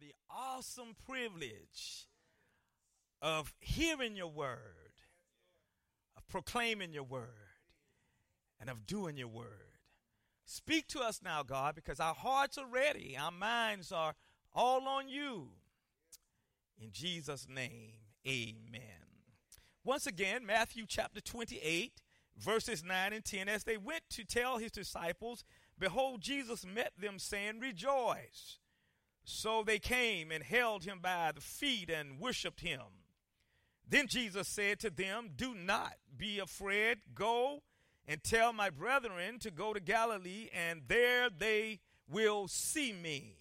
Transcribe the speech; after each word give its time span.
the 0.00 0.12
awesome 0.30 0.96
privilege 1.06 2.06
of 3.22 3.54
hearing 3.58 4.16
your 4.16 4.30
word, 4.30 4.92
of 6.16 6.26
proclaiming 6.28 6.92
your 6.92 7.04
word, 7.04 7.28
and 8.60 8.70
of 8.70 8.86
doing 8.86 9.16
your 9.16 9.28
word. 9.28 9.78
Speak 10.44 10.86
to 10.88 11.00
us 11.00 11.20
now, 11.22 11.42
God, 11.42 11.74
because 11.74 12.00
our 12.00 12.14
hearts 12.14 12.56
are 12.56 12.66
ready, 12.66 13.16
our 13.20 13.30
minds 13.30 13.92
are 13.92 14.14
all 14.54 14.86
on 14.88 15.08
you. 15.08 15.48
In 16.80 16.90
Jesus' 16.92 17.46
name, 17.48 17.92
amen. 18.26 18.82
Once 19.84 20.06
again, 20.06 20.44
Matthew 20.44 20.84
chapter 20.86 21.20
28, 21.20 22.00
verses 22.36 22.84
9 22.84 23.12
and 23.12 23.24
10. 23.24 23.48
As 23.48 23.64
they 23.64 23.76
went 23.76 24.02
to 24.10 24.24
tell 24.24 24.58
his 24.58 24.72
disciples, 24.72 25.44
behold, 25.78 26.20
Jesus 26.20 26.66
met 26.66 26.92
them, 26.98 27.18
saying, 27.18 27.60
Rejoice. 27.60 28.58
So 29.28 29.64
they 29.64 29.80
came 29.80 30.30
and 30.30 30.44
held 30.44 30.84
him 30.84 31.00
by 31.02 31.32
the 31.34 31.40
feet 31.40 31.90
and 31.90 32.20
worshiped 32.20 32.60
him. 32.60 32.80
Then 33.86 34.06
Jesus 34.06 34.46
said 34.46 34.78
to 34.80 34.90
them, 34.90 35.30
Do 35.34 35.52
not 35.52 35.94
be 36.16 36.38
afraid. 36.38 36.98
Go 37.12 37.64
and 38.06 38.22
tell 38.22 38.52
my 38.52 38.70
brethren 38.70 39.40
to 39.40 39.50
go 39.50 39.74
to 39.74 39.80
Galilee, 39.80 40.48
and 40.54 40.82
there 40.86 41.28
they 41.28 41.80
will 42.08 42.46
see 42.46 42.92
me. 42.92 43.34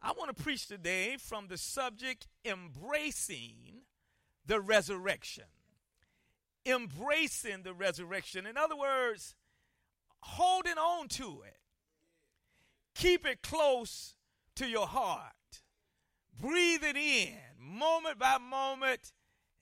I 0.00 0.12
want 0.12 0.34
to 0.34 0.42
preach 0.42 0.68
today 0.68 1.16
from 1.18 1.48
the 1.48 1.58
subject 1.58 2.28
embracing 2.44 3.82
the 4.46 4.60
resurrection. 4.60 5.44
Embracing 6.64 7.64
the 7.64 7.74
resurrection. 7.74 8.46
In 8.46 8.56
other 8.56 8.76
words, 8.76 9.34
holding 10.20 10.78
on 10.78 11.08
to 11.08 11.42
it. 11.44 11.58
Keep 12.94 13.26
it 13.26 13.42
close 13.42 14.14
to 14.60 14.68
your 14.68 14.86
heart. 14.86 15.32
Breathe 16.38 16.84
it 16.84 16.94
in 16.94 17.32
moment 17.58 18.18
by 18.18 18.36
moment 18.36 19.12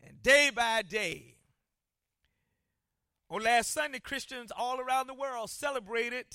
and 0.03 0.21
day 0.21 0.51
by 0.53 0.83
day. 0.83 1.37
On 3.31 3.41
last 3.41 3.71
Sunday, 3.71 4.01
Christians 4.01 4.51
all 4.57 4.81
around 4.81 5.07
the 5.07 5.15
world 5.15 5.51
celebrated 5.51 6.27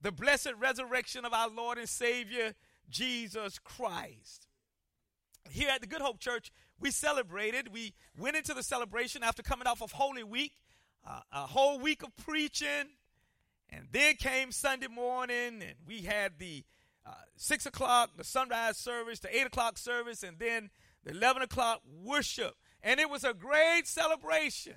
the 0.00 0.12
blessed 0.12 0.52
resurrection 0.60 1.24
of 1.24 1.32
our 1.32 1.48
Lord 1.48 1.76
and 1.76 1.88
Savior, 1.88 2.54
Jesus 2.88 3.58
Christ. 3.58 4.46
Here 5.50 5.70
at 5.70 5.80
the 5.80 5.88
Good 5.88 6.02
Hope 6.02 6.20
Church, 6.20 6.52
we 6.78 6.92
celebrated. 6.92 7.72
We 7.72 7.94
went 8.16 8.36
into 8.36 8.54
the 8.54 8.62
celebration 8.62 9.24
after 9.24 9.42
coming 9.42 9.66
off 9.66 9.82
of 9.82 9.90
Holy 9.90 10.22
Week, 10.22 10.52
uh, 11.04 11.22
a 11.32 11.46
whole 11.46 11.80
week 11.80 12.04
of 12.04 12.16
preaching. 12.16 12.90
And 13.70 13.88
then 13.90 14.14
came 14.16 14.52
Sunday 14.52 14.86
morning, 14.86 15.62
and 15.62 15.74
we 15.84 16.02
had 16.02 16.38
the 16.38 16.62
uh, 17.04 17.12
6 17.36 17.66
o'clock, 17.66 18.10
the 18.16 18.24
sunrise 18.24 18.76
service, 18.76 19.18
the 19.18 19.36
8 19.36 19.46
o'clock 19.46 19.78
service, 19.78 20.22
and 20.22 20.38
then 20.38 20.70
the 21.04 21.10
11 21.10 21.42
o'clock 21.42 21.82
worship. 22.02 22.54
And 22.82 23.00
it 23.00 23.10
was 23.10 23.24
a 23.24 23.34
great 23.34 23.86
celebration. 23.86 24.76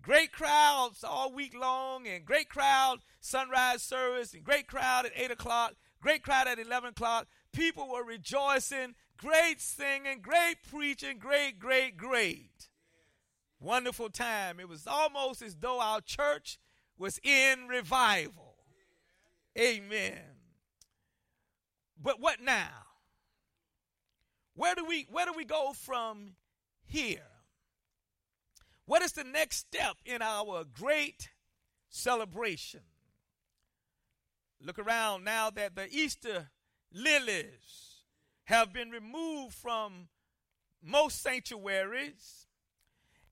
Great 0.00 0.32
crowds 0.32 1.04
all 1.04 1.32
week 1.32 1.54
long, 1.58 2.06
and 2.06 2.24
great 2.24 2.48
crowd 2.48 3.00
sunrise 3.20 3.82
service, 3.82 4.32
and 4.32 4.44
great 4.44 4.66
crowd 4.66 5.06
at 5.06 5.12
8 5.14 5.30
o'clock, 5.32 5.74
great 6.00 6.22
crowd 6.22 6.46
at 6.46 6.58
11 6.58 6.90
o'clock. 6.90 7.26
People 7.52 7.88
were 7.88 8.04
rejoicing, 8.04 8.94
great 9.16 9.60
singing, 9.60 10.20
great 10.22 10.56
preaching, 10.70 11.18
great, 11.18 11.58
great, 11.58 11.96
great. 11.96 12.68
Wonderful 13.60 14.08
time. 14.10 14.60
It 14.60 14.68
was 14.68 14.86
almost 14.86 15.42
as 15.42 15.56
though 15.56 15.80
our 15.80 16.00
church 16.00 16.58
was 16.96 17.18
in 17.22 17.66
revival. 17.68 18.56
Amen. 19.58 20.27
But 22.00 22.20
what 22.20 22.40
now? 22.40 22.86
Where 24.54 24.74
do 24.74 24.84
we 24.84 25.06
where 25.10 25.26
do 25.26 25.32
we 25.36 25.44
go 25.44 25.72
from 25.72 26.34
here? 26.84 27.22
What 28.86 29.02
is 29.02 29.12
the 29.12 29.24
next 29.24 29.58
step 29.58 29.96
in 30.04 30.22
our 30.22 30.64
great 30.64 31.30
celebration? 31.90 32.80
Look 34.60 34.78
around 34.78 35.24
now 35.24 35.50
that 35.50 35.76
the 35.76 35.88
Easter 35.90 36.48
lilies 36.92 38.02
have 38.44 38.72
been 38.72 38.90
removed 38.90 39.54
from 39.54 40.08
most 40.82 41.22
sanctuaries. 41.22 42.46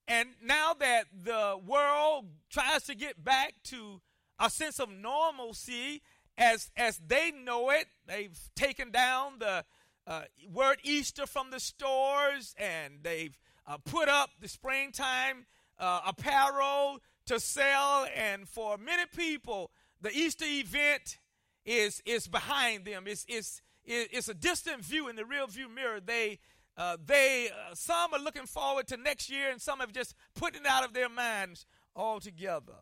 And 0.07 0.29
now 0.45 0.75
that 0.75 1.07
the 1.13 1.59
world 1.67 2.27
tries 2.51 2.85
to 2.85 2.95
get 2.95 3.25
back 3.25 3.55
to 3.65 4.01
a 4.39 4.51
sense 4.51 4.79
of 4.79 4.91
normalcy 4.91 6.03
as 6.39 6.71
as 6.77 7.01
they 7.07 7.31
know 7.31 7.71
it. 7.71 7.87
They've 8.07 8.39
taken 8.55 8.91
down 8.91 9.39
the 9.39 9.65
uh, 10.07 10.23
word 10.53 10.79
Easter 10.83 11.27
from 11.27 11.51
the 11.51 11.61
stores, 11.61 12.55
and 12.59 13.01
they've 13.03 13.37
uh, 13.67 13.79
put 13.79 14.09
up 14.09 14.31
the 14.41 14.49
springtime 14.49 15.47
uh, 15.79 16.01
apparel 16.07 16.99
to 17.27 17.41
sell. 17.41 18.07
And 18.15 18.49
for 18.49 18.79
many 18.79 19.05
people, 19.07 19.71
the 20.01 20.11
Easter 20.11 20.45
event 20.47 21.19
is 21.65 22.03
is 22.05 22.29
behind 22.29 22.85
them. 22.85 23.05
It's 23.07 23.25
it's 23.29 23.63
it's 23.85 24.29
a 24.29 24.35
distant 24.35 24.85
view 24.85 25.09
in 25.09 25.17
the 25.17 25.25
rear 25.25 25.47
view 25.47 25.69
mirror. 25.69 26.01
They 26.01 26.39
uh, 26.77 26.97
they 27.05 27.49
uh, 27.49 27.75
some 27.75 28.13
are 28.15 28.21
looking 28.21 28.47
forward 28.47 28.87
to 28.89 28.97
next 28.97 29.31
year, 29.31 29.51
and 29.51 29.61
some 29.61 29.81
have 29.81 29.93
just 29.93 30.15
put 30.35 30.55
it 30.55 30.67
out 30.67 30.85
of 30.85 30.93
their 30.93 31.09
minds 31.09 31.67
altogether. 31.95 32.75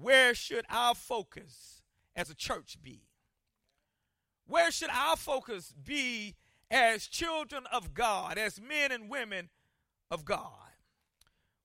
Where 0.00 0.34
should 0.34 0.64
our 0.68 0.94
focus 0.94 1.82
as 2.16 2.28
a 2.28 2.34
church 2.34 2.78
be? 2.82 3.02
Where 4.46 4.72
should 4.72 4.90
our 4.90 5.16
focus 5.16 5.72
be 5.72 6.34
as 6.70 7.06
children 7.06 7.64
of 7.72 7.94
God, 7.94 8.36
as 8.36 8.60
men 8.60 8.90
and 8.90 9.08
women 9.08 9.50
of 10.10 10.24
God? 10.24 10.50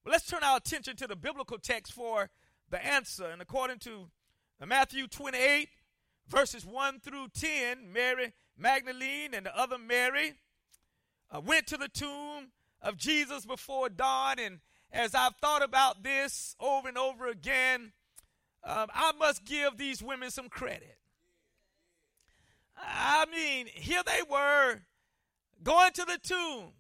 Well, 0.06 0.12
let's 0.12 0.28
turn 0.28 0.44
our 0.44 0.58
attention 0.58 0.96
to 0.98 1.08
the 1.08 1.16
biblical 1.16 1.58
text 1.58 1.92
for 1.92 2.30
the 2.70 2.84
answer. 2.86 3.26
And 3.26 3.42
according 3.42 3.80
to 3.80 4.10
Matthew 4.64 5.08
28, 5.08 5.70
verses 6.28 6.66
1 6.66 7.00
through 7.00 7.30
10, 7.30 7.92
Mary 7.92 8.34
Magdalene 8.56 9.34
and 9.34 9.48
the 9.48 9.58
other 9.58 9.80
Mary 9.80 10.34
uh, 11.32 11.42
went 11.42 11.66
to 11.68 11.78
the 11.78 11.88
tomb 11.88 12.52
of 12.82 12.96
Jesus 12.96 13.46
before 13.46 13.90
dawn. 13.90 14.38
And 14.38 14.60
as 14.92 15.16
I've 15.16 15.36
thought 15.38 15.64
about 15.64 16.04
this 16.04 16.56
over 16.60 16.88
and 16.88 16.98
over 16.98 17.28
again, 17.28 17.92
um, 18.64 18.88
I 18.94 19.14
must 19.18 19.46
give 19.46 19.78
these 19.78 20.04
women 20.04 20.32
some 20.32 20.50
credit. 20.50 20.98
I 22.78 23.26
mean, 23.32 23.68
here 23.68 24.02
they 24.06 24.22
were 24.30 24.80
going 25.64 25.92
to 25.94 26.06
the 26.06 26.20
tomb. 26.22 26.74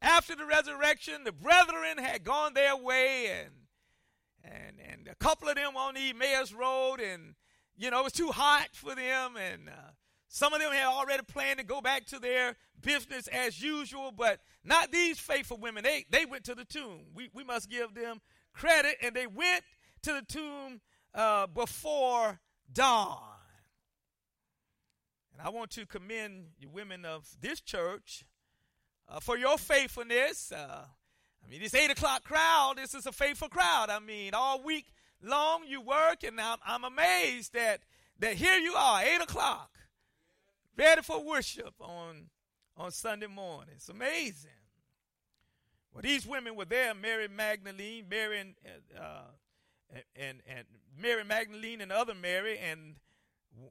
After 0.00 0.34
the 0.34 0.44
resurrection, 0.44 1.24
the 1.24 1.32
brethren 1.32 1.98
had 1.98 2.24
gone 2.24 2.54
their 2.54 2.76
way, 2.76 3.26
and 3.26 3.50
and 4.42 4.76
and 4.80 5.08
a 5.08 5.14
couple 5.14 5.48
of 5.48 5.54
them 5.54 5.76
on 5.76 5.94
the 5.94 6.10
Emmaus 6.10 6.52
Road, 6.52 6.98
and 6.98 7.34
you 7.76 7.90
know 7.90 8.00
it 8.00 8.04
was 8.04 8.12
too 8.12 8.32
hot 8.32 8.68
for 8.72 8.96
them, 8.96 9.36
and 9.36 9.68
uh, 9.68 9.92
some 10.26 10.52
of 10.52 10.60
them 10.60 10.72
had 10.72 10.86
already 10.86 11.22
planned 11.22 11.60
to 11.60 11.64
go 11.64 11.80
back 11.80 12.06
to 12.06 12.18
their 12.18 12.56
business 12.80 13.28
as 13.28 13.62
usual, 13.62 14.10
but 14.10 14.40
not 14.64 14.90
these 14.90 15.20
faithful 15.20 15.58
women. 15.58 15.84
They 15.84 16.04
they 16.10 16.24
went 16.24 16.44
to 16.44 16.56
the 16.56 16.64
tomb. 16.64 17.02
We 17.14 17.30
we 17.32 17.44
must 17.44 17.70
give 17.70 17.94
them 17.94 18.20
credit, 18.52 18.96
and 19.02 19.14
they 19.14 19.28
went 19.28 19.62
to 20.02 20.14
the 20.14 20.22
tomb 20.22 20.80
uh, 21.14 21.46
before 21.46 22.40
dawn. 22.72 23.18
And 25.32 25.46
I 25.46 25.50
want 25.50 25.70
to 25.72 25.86
commend 25.86 26.46
you 26.58 26.68
women 26.68 27.04
of 27.04 27.28
this 27.40 27.60
church 27.60 28.24
uh, 29.08 29.20
for 29.20 29.36
your 29.36 29.58
faithfulness. 29.58 30.52
Uh, 30.52 30.84
I 31.44 31.50
mean, 31.50 31.60
this 31.60 31.74
8 31.74 31.90
o'clock 31.90 32.24
crowd, 32.24 32.74
this 32.76 32.94
is 32.94 33.06
a 33.06 33.12
faithful 33.12 33.48
crowd. 33.48 33.90
I 33.90 33.98
mean, 33.98 34.34
all 34.34 34.62
week 34.62 34.86
long 35.22 35.62
you 35.66 35.80
work, 35.80 36.22
and 36.24 36.40
I'm, 36.40 36.58
I'm 36.66 36.84
amazed 36.84 37.54
that, 37.54 37.80
that 38.18 38.34
here 38.34 38.58
you 38.58 38.74
are, 38.74 39.02
8 39.02 39.22
o'clock, 39.22 39.70
ready 40.76 41.02
for 41.02 41.24
worship 41.24 41.74
on, 41.80 42.30
on 42.76 42.90
Sunday 42.90 43.26
morning. 43.26 43.74
It's 43.76 43.88
amazing. 43.88 44.50
Well, 45.92 46.02
these 46.02 46.26
women 46.26 46.56
were 46.56 46.64
there 46.64 46.94
Mary 46.94 47.28
Magdalene, 47.28 48.06
Mary 48.08 48.40
and, 48.40 48.54
uh, 48.98 49.24
and, 50.16 50.38
and 50.48 50.64
Mary 51.00 51.24
Magdalene 51.24 51.80
and 51.80 51.92
other 51.92 52.14
Mary. 52.14 52.58
And 52.58 52.96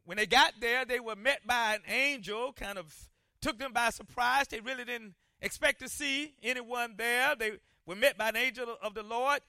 when 0.05 0.17
they 0.17 0.25
got 0.25 0.53
there, 0.59 0.85
they 0.85 0.99
were 0.99 1.15
met 1.15 1.45
by 1.45 1.75
an 1.75 1.81
angel, 1.87 2.53
kind 2.53 2.77
of 2.77 2.93
took 3.41 3.57
them 3.57 3.73
by 3.73 3.89
surprise. 3.89 4.47
They 4.47 4.59
really 4.59 4.85
didn't 4.85 5.15
expect 5.41 5.81
to 5.81 5.89
see 5.89 6.33
anyone 6.43 6.95
there. 6.97 7.35
They 7.35 7.51
were 7.85 7.95
met 7.95 8.17
by 8.17 8.29
an 8.29 8.35
angel 8.35 8.75
of 8.81 8.93
the 8.93 9.03
Lord. 9.03 9.41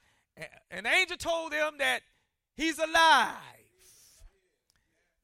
An 0.71 0.85
angel 0.85 1.17
told 1.17 1.51
them 1.51 1.73
that 1.77 2.01
he's 2.55 2.79
alive, 2.79 3.37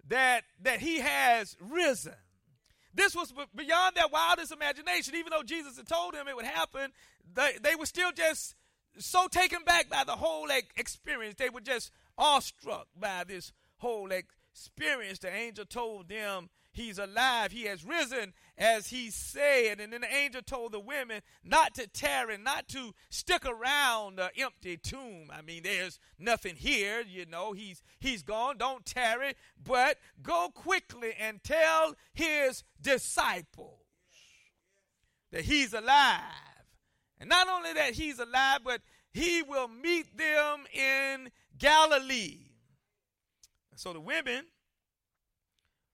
that, 0.07 0.43
that 0.61 0.79
he 0.79 0.99
has 0.99 1.57
risen. 1.59 2.13
This 2.93 3.15
was 3.15 3.33
beyond 3.55 3.95
their 3.95 4.07
wildest 4.07 4.51
imagination. 4.51 5.15
Even 5.15 5.31
though 5.31 5.43
Jesus 5.43 5.77
had 5.77 5.87
told 5.87 6.13
them 6.13 6.27
it 6.27 6.35
would 6.35 6.45
happen, 6.45 6.91
they, 7.33 7.53
they 7.61 7.75
were 7.75 7.85
still 7.85 8.11
just 8.11 8.55
so 8.97 9.27
taken 9.27 9.63
back 9.63 9.89
by 9.89 10.03
the 10.03 10.15
whole 10.15 10.50
experience. 10.75 11.36
They 11.38 11.50
were 11.50 11.62
just 11.62 11.91
awestruck 12.18 12.88
by 12.95 13.24
this 13.25 13.51
whole 13.77 14.12
experience. 14.12 15.19
The 15.19 15.33
angel 15.33 15.65
told 15.65 16.09
them 16.09 16.50
he's 16.71 17.00
alive. 17.00 17.51
He 17.51 17.63
has 17.63 17.86
risen 17.86 18.33
as 18.57 18.88
he 18.88 19.09
said. 19.09 19.80
And 19.80 19.94
then 19.94 20.01
the 20.01 20.13
angel 20.13 20.41
told 20.41 20.71
the 20.71 20.80
women 20.80 21.21
not 21.44 21.75
to 21.75 21.88
tarry, 21.88 22.38
not 22.38 22.68
to 22.69 22.94
stick 23.09 23.45
around 23.45 24.18
the 24.18 24.30
empty 24.38 24.77
tomb. 24.77 25.30
I 25.31 25.42
mean, 25.42 25.63
there's 25.63 26.00
nothing 26.18 26.56
here, 26.56 27.01
you 27.01 27.25
know. 27.25 27.53
He's 27.53 27.81
he's 28.00 28.24
gone. 28.24 28.57
Don't 28.57 28.85
tarry, 28.85 29.33
but 29.63 29.97
go 30.21 30.50
quickly 30.53 31.13
and 31.19 31.44
tell 31.44 31.95
his 32.13 32.63
disciples 32.81 33.80
that 35.31 35.45
he's 35.45 35.74
alive. 35.74 36.48
And 37.19 37.30
not 37.30 37.48
only 37.48 37.74
that 37.74 37.94
he's 37.94 38.19
alive, 38.19 38.60
but 38.63 38.81
he 39.12 39.44
will 39.44 39.68
meet 39.68 40.18
them 40.18 40.66
in 40.74 41.31
Galilee. 41.57 42.39
So 43.75 43.94
the 43.94 44.00
women 44.00 44.45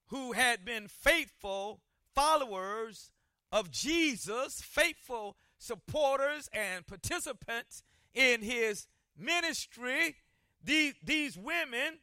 who 0.08 0.34
had 0.34 0.66
been 0.66 0.88
faithful 0.88 1.82
followers 2.14 3.12
of 3.52 3.72
Jesus, 3.72 4.62
faithful 4.62 5.36
supporters 5.58 6.50
and 6.54 6.86
participants 6.86 7.84
in 8.14 8.42
his 8.42 8.88
ministry, 9.18 10.16
these, 10.64 10.94
these 11.04 11.38
women 11.38 12.00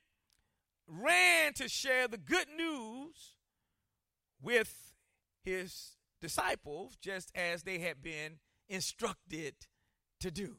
ran 0.87 1.53
to 1.55 1.69
share 1.69 2.09
the 2.09 2.19
good 2.19 2.47
news 2.57 3.35
with 4.41 4.93
his 5.45 5.97
disciples, 6.21 6.97
just 7.01 7.31
as 7.35 7.63
they 7.63 7.79
had 7.79 8.03
been 8.03 8.39
instructed 8.69 9.55
to 10.21 10.31
do. 10.31 10.57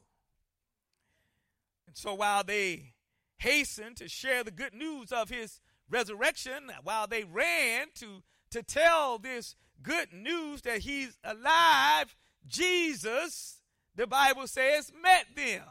And 1.86 1.96
so 1.96 2.14
while 2.14 2.44
they 2.44 2.94
hastened 3.38 3.96
to 3.98 4.08
share 4.08 4.42
the 4.44 4.50
good 4.50 4.74
news 4.74 5.12
of 5.12 5.28
his 5.28 5.60
resurrection, 5.90 6.70
while 6.82 7.06
they 7.06 7.24
ran 7.24 7.88
to, 7.96 8.22
to 8.50 8.62
tell 8.62 9.18
this 9.18 9.56
good 9.82 10.12
news 10.12 10.62
that 10.62 10.78
he's 10.78 11.16
alive, 11.22 12.16
Jesus, 12.46 13.60
the 13.94 14.06
Bible 14.06 14.46
says, 14.46 14.92
met 15.02 15.26
them. 15.36 15.62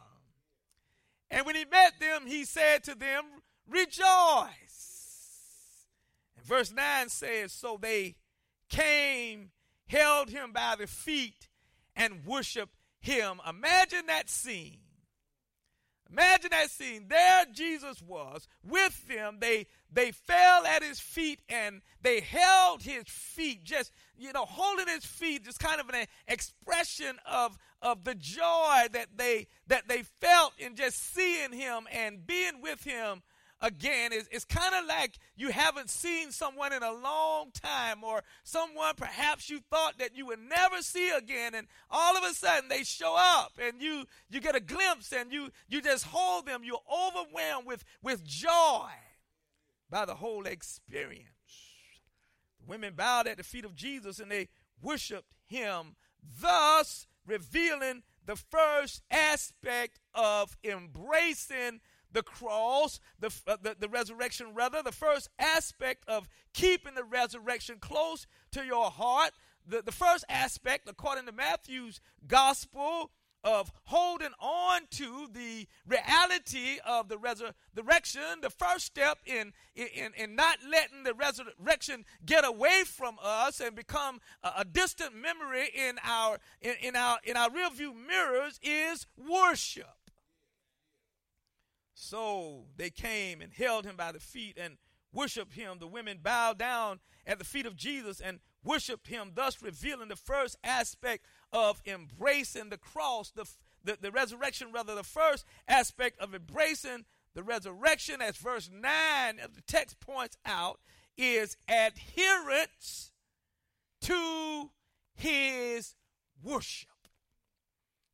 And 1.30 1.46
when 1.46 1.56
he 1.56 1.66
met 1.66 2.00
them, 2.00 2.28
he 2.28 2.46
said 2.46 2.84
to 2.84 2.96
them, 2.96 3.24
Rejoice. 3.68 4.04
And 6.38 6.46
verse 6.46 6.72
9 6.72 7.10
says, 7.10 7.52
So 7.52 7.80
they 7.82 8.16
came, 8.70 9.50
held 9.88 10.30
him 10.30 10.52
by 10.52 10.76
the 10.78 10.86
feet, 10.86 11.48
and 11.96 12.26
worshiped 12.26 12.76
him. 13.00 13.40
Imagine 13.48 14.08
that 14.08 14.30
scene. 14.30 14.80
Imagine 16.12 16.52
that 16.52 16.70
scene. 16.70 17.08
There 17.10 17.46
Jesus 17.52 18.02
was 18.02 18.48
with 18.64 19.08
them. 19.08 19.38
They 19.40 19.66
they 19.92 20.12
fell 20.12 20.64
at 20.66 20.84
his 20.84 21.00
feet 21.00 21.40
and 21.50 21.82
they 22.02 22.20
held 22.20 22.84
his 22.84 23.06
feet, 23.08 23.64
just 23.64 23.92
you 24.16 24.32
know, 24.32 24.46
holding 24.46 24.88
his 24.88 25.06
feet, 25.06 25.44
just 25.44 25.60
kind 25.60 25.82
of 25.82 25.90
an 25.90 26.06
expression 26.28 27.18
of 27.26 27.58
of 27.82 28.04
the 28.04 28.14
joy 28.14 28.88
that 28.92 29.08
they 29.16 29.48
that 29.68 29.88
they 29.88 30.04
felt 30.22 30.54
in 30.60 30.76
just 30.76 31.14
seeing 31.14 31.52
him 31.52 31.88
and 31.92 32.28
being 32.28 32.62
with 32.62 32.84
him 32.84 33.24
again 33.64 34.12
is 34.12 34.28
it's 34.30 34.44
kind 34.44 34.76
of 34.76 34.86
like 34.86 35.18
you 35.38 35.50
haven't 35.50 35.90
seen 35.90 36.32
someone 36.32 36.74
in 36.74 36.84
a 36.84 36.92
long 36.92 37.50
time 37.52 38.04
or 38.04 38.22
someone 38.44 38.94
perhaps 38.96 39.50
you 39.50 39.62
thought 39.72 39.98
that 39.98 40.16
you 40.16 40.26
would 40.28 40.40
never 40.40 40.82
see 40.82 41.10
again 41.10 41.56
and 41.56 41.66
all 41.90 42.18
of 42.18 42.24
a 42.26 42.34
sudden 42.34 42.68
they 42.68 42.84
show 42.84 43.16
up 43.18 43.54
and 43.58 43.82
you 43.82 44.04
you 44.30 44.42
get 44.42 44.56
a 44.56 44.60
glimpse 44.60 45.14
and 45.14 45.32
you 45.32 45.50
you 45.70 45.82
just 45.82 46.06
hold 46.06 46.46
them. 46.46 46.62
You're 46.64 46.78
overwhelmed 46.92 47.66
with 47.66 47.86
with 48.04 48.24
joy 48.26 48.90
by 49.90 50.06
the 50.06 50.16
whole 50.16 50.46
experience. 50.46 51.30
The 52.60 52.66
women 52.68 52.94
bowed 52.96 53.28
at 53.28 53.38
the 53.38 53.44
feet 53.44 53.66
of 53.66 53.76
Jesus 53.76 54.20
and 54.20 54.30
they 54.30 54.50
worshiped 54.82 55.36
him 55.48 55.96
thus 56.42 57.08
revealing 57.26 58.04
the 58.26 58.36
first 58.36 59.02
aspect 59.10 60.00
of 60.14 60.58
embracing 60.64 61.80
the 62.14 62.24
cross, 62.24 63.00
the, 63.20 63.34
uh, 63.48 63.58
the, 63.62 63.76
the 63.80 63.90
resurrection, 63.90 64.48
rather, 64.54 64.82
the 64.82 64.92
first 64.92 65.30
aspect 65.38 66.08
of 66.08 66.28
keeping 66.54 66.96
the 66.96 67.04
resurrection 67.04 67.78
close 67.80 68.26
to 68.52 68.64
your 68.64 68.90
heart. 68.90 69.32
The, 69.68 69.82
the 69.82 69.92
first 69.92 70.26
aspect, 70.30 70.90
according 70.90 71.26
to 71.26 71.32
Matthew's 71.32 72.00
gospel, 72.28 73.12
of 73.44 73.72
holding 73.86 74.32
on 74.40 74.82
to 74.90 75.28
the 75.34 75.68
reality 75.86 76.78
of 76.86 77.10
the 77.10 77.18
resurrection, 77.18 78.22
the 78.42 78.50
first 78.50 78.86
step 78.86 79.18
in, 79.26 79.52
in, 79.76 80.12
in 80.16 80.36
not 80.36 80.60
letting 80.70 81.04
the 81.04 81.14
resurrection 81.14 82.06
get 82.26 82.46
away 82.46 82.84
from 82.86 83.18
us 83.22 83.60
and 83.60 83.76
become 83.76 84.22
a, 84.44 84.52
a 84.60 84.66
distant 84.66 85.14
memory 85.14 85.70
in 85.76 85.98
our 86.04 86.38
in, 86.62 86.76
in 86.82 86.96
our 86.96 87.18
in 87.24 87.36
our 87.36 87.50
rearview 87.50 87.94
mirrors 88.08 88.60
is 88.64 89.08
worship. 89.18 90.03
So 91.94 92.66
they 92.76 92.90
came 92.90 93.42
and 93.42 93.54
held 93.54 93.86
him 93.86 93.96
by 93.96 94.12
the 94.12 94.20
feet 94.20 94.58
and 94.60 94.78
worshiped 95.14 95.54
him. 95.54 95.78
The 95.80 95.88
women 95.88 96.20
bowed 96.22 96.58
down 96.58 97.00
at 97.26 97.40
the 97.40 97.46
feet 97.46 97.66
of 97.66 97.76
Jesus 97.76 98.20
and 98.20 98.40
worshiped 98.64 99.08
him, 99.08 99.32
thus 99.36 99.62
revealing 99.62 100.10
the 100.10 100.16
first 100.16 100.58
aspect 100.64 101.26
of 101.52 101.82
embracing 101.86 102.70
the 102.70 102.78
cross, 102.78 103.32
the, 103.32 103.46
the, 103.84 103.98
the 104.02 104.12
resurrection, 104.12 104.72
rather, 104.74 104.96
the 104.96 105.04
first 105.04 105.46
aspect 105.68 106.20
of 106.20 106.34
embracing 106.34 107.06
the 107.36 107.44
resurrection, 107.44 108.22
as 108.22 108.38
verse 108.38 108.70
9 108.72 109.40
of 109.40 109.56
the 109.56 109.62
text 109.62 110.00
points 110.00 110.38
out, 110.46 110.80
is 111.18 111.58
adherence 111.68 113.12
to 114.02 114.72
his 115.16 115.96
worship. 116.42 116.90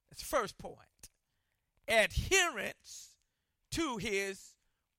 That's 0.10 0.22
the 0.22 0.38
first 0.38 0.58
point. 0.58 0.78
Adherence 1.88 3.09
to 3.72 3.98
his 3.98 4.56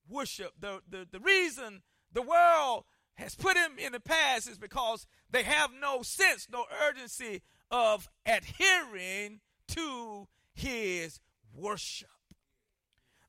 worship. 0.08 0.52
The, 0.58 0.80
the, 0.88 1.06
the 1.10 1.20
reason 1.20 1.82
the 2.12 2.22
world 2.22 2.84
has 3.14 3.34
put 3.34 3.56
him 3.56 3.72
in 3.78 3.92
the 3.92 4.00
past 4.00 4.48
is 4.48 4.58
because 4.58 5.06
they 5.30 5.42
have 5.42 5.70
no 5.78 6.02
sense, 6.02 6.48
no 6.50 6.64
urgency 6.88 7.42
of 7.70 8.08
adhering 8.26 9.40
to 9.68 10.28
his 10.52 11.20
worship. 11.54 12.08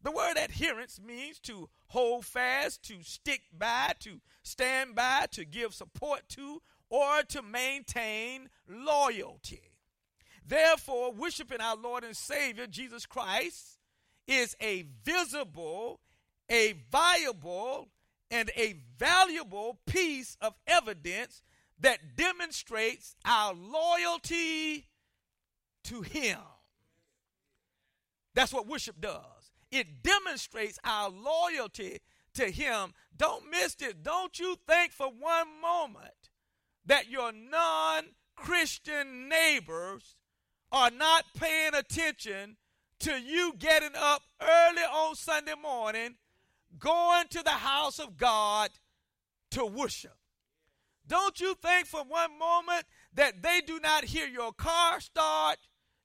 The 0.03 0.11
word 0.11 0.37
adherence 0.37 0.99
means 0.99 1.39
to 1.41 1.69
hold 1.87 2.25
fast, 2.25 2.81
to 2.83 3.03
stick 3.03 3.41
by, 3.55 3.93
to 3.99 4.19
stand 4.41 4.95
by, 4.95 5.27
to 5.31 5.45
give 5.45 5.75
support 5.75 6.21
to, 6.29 6.61
or 6.89 7.21
to 7.29 7.41
maintain 7.43 8.49
loyalty. 8.67 9.61
Therefore, 10.45 11.11
worshiping 11.11 11.61
our 11.61 11.75
Lord 11.75 12.03
and 12.03 12.17
Savior 12.17 12.65
Jesus 12.65 13.05
Christ 13.05 13.70
is 14.31 14.55
a 14.61 14.85
visible, 15.03 15.99
a 16.49 16.73
viable, 16.89 17.89
and 18.31 18.49
a 18.55 18.77
valuable 18.97 19.79
piece 19.85 20.37
of 20.39 20.53
evidence 20.65 21.43
that 21.81 22.15
demonstrates 22.15 23.15
our 23.25 23.53
loyalty 23.53 24.87
to 25.83 26.01
Him. 26.01 26.39
That's 28.33 28.53
what 28.53 28.67
worship 28.67 29.01
does. 29.01 29.51
It 29.69 30.01
demonstrates 30.01 30.79
our 30.85 31.09
loyalty 31.09 31.99
to 32.35 32.49
Him. 32.49 32.93
Don't 33.15 33.49
miss 33.51 33.75
it. 33.81 34.01
Don't 34.01 34.39
you 34.39 34.55
think 34.65 34.93
for 34.93 35.07
one 35.07 35.47
moment 35.61 36.29
that 36.85 37.09
your 37.09 37.33
non 37.33 38.03
Christian 38.37 39.27
neighbors 39.27 40.15
are 40.71 40.89
not 40.89 41.25
paying 41.37 41.73
attention 41.73 42.55
to 43.01 43.19
you 43.19 43.53
getting 43.57 43.95
up 43.97 44.21
early 44.39 44.83
on 44.83 45.15
Sunday 45.15 45.55
morning, 45.61 46.15
going 46.77 47.27
to 47.29 47.41
the 47.41 47.49
house 47.49 47.99
of 47.99 48.15
God 48.15 48.69
to 49.51 49.65
worship. 49.65 50.15
Don't 51.07 51.39
you 51.39 51.55
think 51.55 51.87
for 51.87 52.03
one 52.03 52.37
moment 52.37 52.85
that 53.13 53.41
they 53.41 53.61
do 53.65 53.79
not 53.79 54.05
hear 54.05 54.27
your 54.27 54.53
car 54.53 54.99
start, 54.99 55.57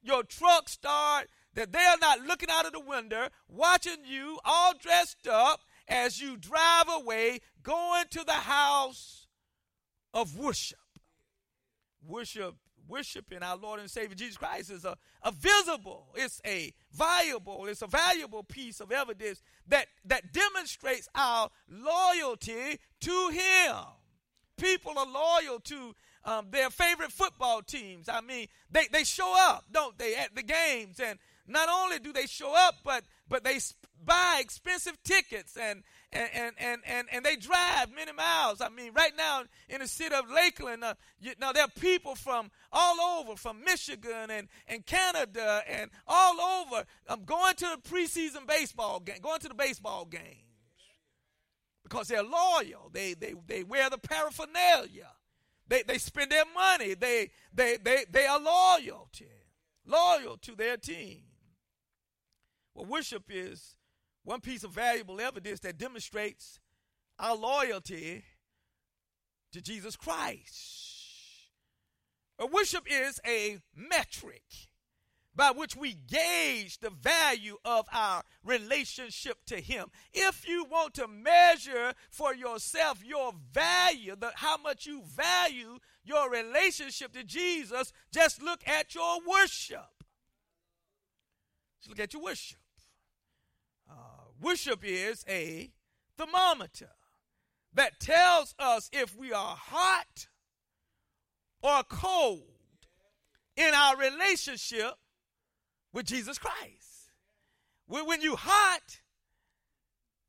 your 0.02 0.22
truck 0.22 0.68
start, 0.68 1.28
that 1.54 1.72
they 1.72 1.84
are 1.84 1.98
not 2.00 2.20
looking 2.20 2.48
out 2.50 2.66
of 2.66 2.72
the 2.72 2.80
window, 2.80 3.28
watching 3.46 4.04
you 4.04 4.38
all 4.44 4.72
dressed 4.80 5.28
up 5.28 5.60
as 5.88 6.20
you 6.20 6.36
drive 6.36 6.86
away, 6.88 7.40
going 7.62 8.04
to 8.10 8.24
the 8.24 8.32
house 8.32 9.26
of 10.14 10.38
worship. 10.38 10.78
Worship 12.02 12.54
worshiping 12.88 13.42
our 13.42 13.56
Lord 13.56 13.80
and 13.80 13.90
Savior 13.90 14.14
Jesus 14.14 14.36
Christ 14.36 14.70
is 14.70 14.84
a, 14.84 14.96
a 15.22 15.32
visible, 15.32 16.08
it's 16.14 16.40
a 16.44 16.72
viable, 16.92 17.66
it's 17.66 17.82
a 17.82 17.86
valuable 17.86 18.42
piece 18.42 18.80
of 18.80 18.92
evidence 18.92 19.42
that, 19.68 19.86
that 20.04 20.32
demonstrates 20.32 21.08
our 21.14 21.50
loyalty 21.68 22.78
to 23.00 23.28
Him. 23.32 23.76
People 24.56 24.98
are 24.98 25.06
loyal 25.06 25.60
to 25.60 25.94
um, 26.24 26.46
their 26.50 26.70
favorite 26.70 27.12
football 27.12 27.62
teams. 27.62 28.08
I 28.08 28.20
mean, 28.20 28.48
they, 28.70 28.86
they 28.92 29.04
show 29.04 29.34
up, 29.36 29.64
don't 29.70 29.98
they, 29.98 30.16
at 30.16 30.34
the 30.34 30.42
games. 30.42 31.00
And 31.00 31.18
not 31.46 31.68
only 31.68 31.98
do 31.98 32.12
they 32.12 32.26
show 32.26 32.54
up, 32.54 32.76
but 32.84 33.04
but 33.28 33.44
they 33.44 33.58
buy 34.04 34.38
expensive 34.40 35.02
tickets 35.02 35.56
and 35.56 35.82
and, 36.12 36.30
and, 36.34 36.54
and, 36.58 36.80
and, 36.86 37.08
and 37.12 37.24
they 37.24 37.36
drive 37.36 37.92
many 37.94 38.12
miles. 38.12 38.60
I 38.60 38.68
mean, 38.68 38.92
right 38.94 39.12
now 39.16 39.42
in 39.68 39.80
the 39.80 39.88
city 39.88 40.14
of 40.14 40.30
Lakeland, 40.30 40.82
uh, 40.84 40.94
you 41.20 41.32
know, 41.40 41.52
there 41.52 41.64
are 41.64 41.80
people 41.80 42.14
from 42.14 42.50
all 42.72 43.00
over, 43.18 43.36
from 43.36 43.62
Michigan 43.64 44.30
and, 44.30 44.48
and 44.66 44.86
Canada 44.86 45.62
and 45.68 45.90
all 46.06 46.40
over, 46.40 46.84
um, 47.08 47.24
going 47.24 47.54
to 47.56 47.66
the 47.66 47.90
preseason 47.90 48.46
baseball 48.46 49.00
game, 49.00 49.18
going 49.20 49.40
to 49.40 49.48
the 49.48 49.54
baseball 49.54 50.04
games 50.06 50.46
because 51.82 52.08
they're 52.08 52.22
loyal. 52.22 52.90
They, 52.92 53.14
they, 53.14 53.34
they 53.46 53.62
wear 53.62 53.88
the 53.90 53.98
paraphernalia. 53.98 55.08
They, 55.68 55.82
they 55.82 55.98
spend 55.98 56.30
their 56.30 56.44
money. 56.54 56.94
They, 56.94 57.30
they, 57.52 57.76
they, 57.82 58.04
they 58.10 58.26
are 58.26 58.40
loyal 58.40 59.08
to, 59.14 59.24
loyal 59.84 60.36
to 60.38 60.54
their 60.54 60.76
team. 60.76 61.22
Well, 62.74 62.86
worship 62.86 63.24
is 63.28 63.75
one 64.26 64.40
piece 64.40 64.64
of 64.64 64.72
valuable 64.72 65.20
evidence 65.20 65.60
that 65.60 65.78
demonstrates 65.78 66.58
our 67.16 67.36
loyalty 67.36 68.24
to 69.52 69.62
Jesus 69.62 69.94
Christ. 69.94 71.52
A 72.40 72.46
worship 72.46 72.84
is 72.90 73.20
a 73.24 73.58
metric 73.74 74.42
by 75.34 75.52
which 75.52 75.76
we 75.76 75.94
gauge 75.94 76.78
the 76.78 76.90
value 76.90 77.56
of 77.64 77.86
our 77.92 78.22
relationship 78.42 79.38
to 79.46 79.60
Him. 79.60 79.90
If 80.12 80.48
you 80.48 80.64
want 80.64 80.94
to 80.94 81.06
measure 81.06 81.94
for 82.10 82.34
yourself 82.34 83.04
your 83.04 83.32
value, 83.52 84.16
the, 84.16 84.32
how 84.34 84.56
much 84.56 84.86
you 84.86 85.02
value 85.04 85.78
your 86.02 86.28
relationship 86.30 87.12
to 87.12 87.22
Jesus, 87.22 87.92
just 88.12 88.42
look 88.42 88.66
at 88.66 88.92
your 88.92 89.18
worship. 89.24 90.02
Just 91.80 91.90
look 91.90 92.00
at 92.00 92.12
your 92.12 92.24
worship. 92.24 92.58
Worship 94.40 94.80
is 94.82 95.24
a 95.28 95.70
thermometer 96.16 96.90
that 97.74 98.00
tells 98.00 98.54
us 98.58 98.90
if 98.92 99.16
we 99.16 99.32
are 99.32 99.56
hot 99.56 100.28
or 101.62 101.82
cold 101.84 102.42
in 103.56 103.72
our 103.74 103.96
relationship 103.96 104.94
with 105.92 106.06
Jesus 106.06 106.38
Christ. 106.38 107.10
When 107.86 108.20
you 108.20 108.36
hot, 108.36 109.00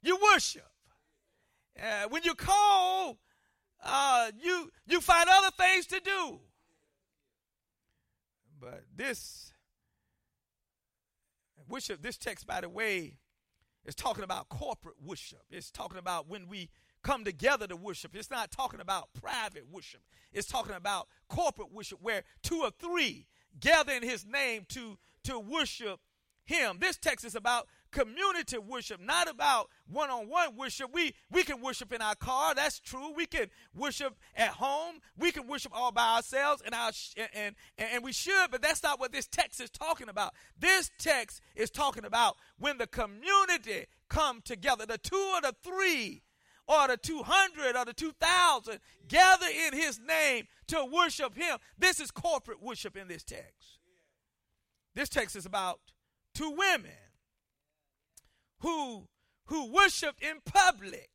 you 0.01 0.17
worship. 0.31 0.69
Uh, 1.81 2.07
when 2.09 2.23
you 2.23 2.33
cold, 2.35 3.17
uh, 3.83 4.31
you 4.41 4.71
you 4.87 5.01
find 5.01 5.27
other 5.29 5.51
things 5.57 5.85
to 5.87 5.99
do. 5.99 6.39
But 8.59 8.83
this 8.95 9.51
worship, 11.67 12.01
this 12.01 12.17
text, 12.17 12.47
by 12.47 12.61
the 12.61 12.69
way, 12.69 13.17
it's 13.87 13.95
talking 13.95 14.25
about 14.25 14.49
corporate 14.49 14.97
worship. 15.03 15.43
It's 15.49 15.71
talking 15.71 15.97
about 15.97 16.27
when 16.29 16.47
we 16.47 16.69
come 17.03 17.23
together 17.23 17.67
to 17.67 17.75
worship. 17.77 18.15
It's 18.15 18.29
not 18.29 18.51
talking 18.51 18.81
about 18.81 19.13
private 19.13 19.65
worship. 19.71 20.01
It's 20.33 20.47
talking 20.47 20.75
about 20.75 21.07
corporate 21.29 21.71
worship 21.71 21.99
where 22.01 22.23
two 22.43 22.59
or 22.63 22.69
three 22.69 23.27
gather 23.59 23.93
in 23.93 24.03
his 24.03 24.25
name 24.25 24.65
to, 24.69 24.97
to 25.23 25.39
worship 25.39 26.01
him. 26.43 26.77
This 26.79 26.97
text 26.97 27.25
is 27.25 27.33
about 27.33 27.67
community 27.97 28.57
worship, 28.59 29.01
not 29.01 29.27
about 29.27 29.69
one 29.89 30.09
on 30.09 30.29
one 30.29 30.55
worship. 30.55 30.89
We, 30.93 31.13
we 31.31 31.43
can 31.43 31.61
worship 31.61 31.91
in 31.91 32.01
our 32.01 32.15
car, 32.15 32.53
that's 32.53 32.79
true. 32.79 33.11
We 33.15 33.25
can 33.25 33.47
worship 33.73 34.15
at 34.35 34.49
home. 34.49 34.95
We 35.17 35.31
can 35.31 35.47
worship 35.47 35.71
all 35.73 35.91
by 35.91 36.15
ourselves, 36.15 36.61
and, 36.63 36.75
our, 36.75 36.91
and, 37.17 37.55
and, 37.77 37.89
and 37.93 38.03
we 38.03 38.13
should, 38.13 38.51
but 38.51 38.61
that's 38.61 38.83
not 38.83 38.99
what 38.99 39.11
this 39.11 39.25
text 39.25 39.59
is 39.59 39.71
talking 39.71 40.09
about. 40.09 40.33
This 40.59 40.91
text 40.99 41.41
is 41.55 41.71
talking 41.71 42.05
about 42.05 42.37
when 42.59 42.77
the 42.77 42.87
community 42.87 43.87
come 44.09 44.41
together, 44.41 44.85
the 44.85 44.99
two 44.99 45.31
or 45.33 45.41
the 45.41 45.55
three 45.63 46.21
or 46.67 46.87
the 46.87 46.97
200 46.97 47.75
or 47.75 47.85
the 47.85 47.93
2,000 47.93 48.79
gather 49.07 49.47
in 49.47 49.73
his 49.73 49.99
name 49.99 50.47
to 50.67 50.85
worship 50.85 51.35
him. 51.35 51.57
This 51.77 51.99
is 51.99 52.11
corporate 52.11 52.61
worship 52.61 52.95
in 52.95 53.07
this 53.07 53.23
text. 53.23 53.79
This 54.93 55.09
text 55.09 55.35
is 55.35 55.45
about 55.45 55.79
two 56.33 56.51
women 56.51 56.91
who 58.59 59.07
who 59.45 59.71
worshiped 59.71 60.21
in 60.21 60.41
public. 60.45 61.09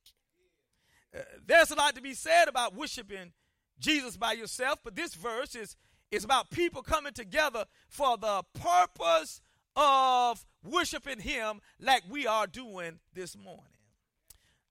Uh, 1.15 1.21
there's 1.47 1.71
a 1.71 1.75
lot 1.75 1.95
to 1.95 2.01
be 2.01 2.15
said 2.15 2.49
about 2.49 2.75
worshiping 2.75 3.33
Jesus 3.79 4.17
by 4.17 4.33
yourself, 4.33 4.79
but 4.83 4.97
this 4.97 5.15
verse 5.15 5.55
is 5.55 5.77
is 6.11 6.25
about 6.25 6.51
people 6.51 6.83
coming 6.83 7.13
together 7.13 7.65
for 7.89 8.17
the 8.17 8.43
purpose 8.55 9.41
of 9.75 10.45
worshiping 10.63 11.19
him 11.19 11.61
like 11.81 12.03
we 12.09 12.27
are 12.27 12.47
doing 12.47 12.99
this 13.15 13.37
morning. 13.37 13.65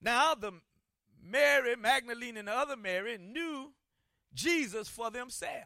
Now, 0.01 0.35
the 0.35 0.51
Mary, 1.23 1.75
Magdalene, 1.75 2.37
and 2.37 2.47
the 2.47 2.53
other 2.53 2.75
Mary 2.75 3.17
knew 3.17 3.73
Jesus 4.33 4.87
for 4.87 5.11
themselves. 5.11 5.65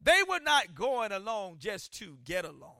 They 0.00 0.22
were 0.28 0.40
not 0.40 0.74
going 0.74 1.12
along 1.12 1.56
just 1.58 1.92
to 1.98 2.18
get 2.24 2.44
along. 2.44 2.76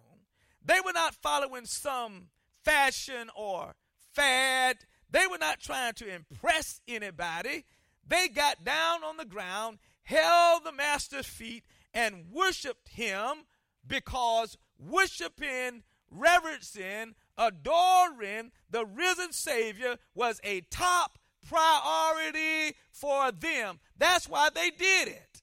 They 0.64 0.80
were 0.84 0.92
not 0.92 1.14
following 1.14 1.64
some 1.64 2.28
fashion 2.68 3.30
or 3.34 3.75
fad. 4.12 4.76
They 5.10 5.26
were 5.30 5.38
not 5.38 5.60
trying 5.60 5.94
to 5.94 6.14
impress 6.14 6.80
anybody. 6.87 7.64
They 8.06 8.28
got 8.28 8.64
down 8.64 9.02
on 9.04 9.16
the 9.16 9.25
ground, 9.25 9.78
held 10.02 10.64
the 10.64 10.72
master's 10.72 11.26
feet, 11.26 11.64
and 11.94 12.26
worshiped 12.30 12.90
him 12.90 13.46
because 13.87 14.58
worshiping, 14.78 15.82
reverencing, 16.10 17.14
adoring 17.38 18.52
the 18.70 18.84
risen 18.84 19.32
Savior 19.32 19.96
was 20.14 20.40
a 20.44 20.60
top 20.70 21.18
priority 21.48 22.76
for 22.90 23.32
them. 23.32 23.80
That's 23.96 24.28
why 24.28 24.50
they 24.54 24.70
did 24.70 25.08
it. 25.08 25.42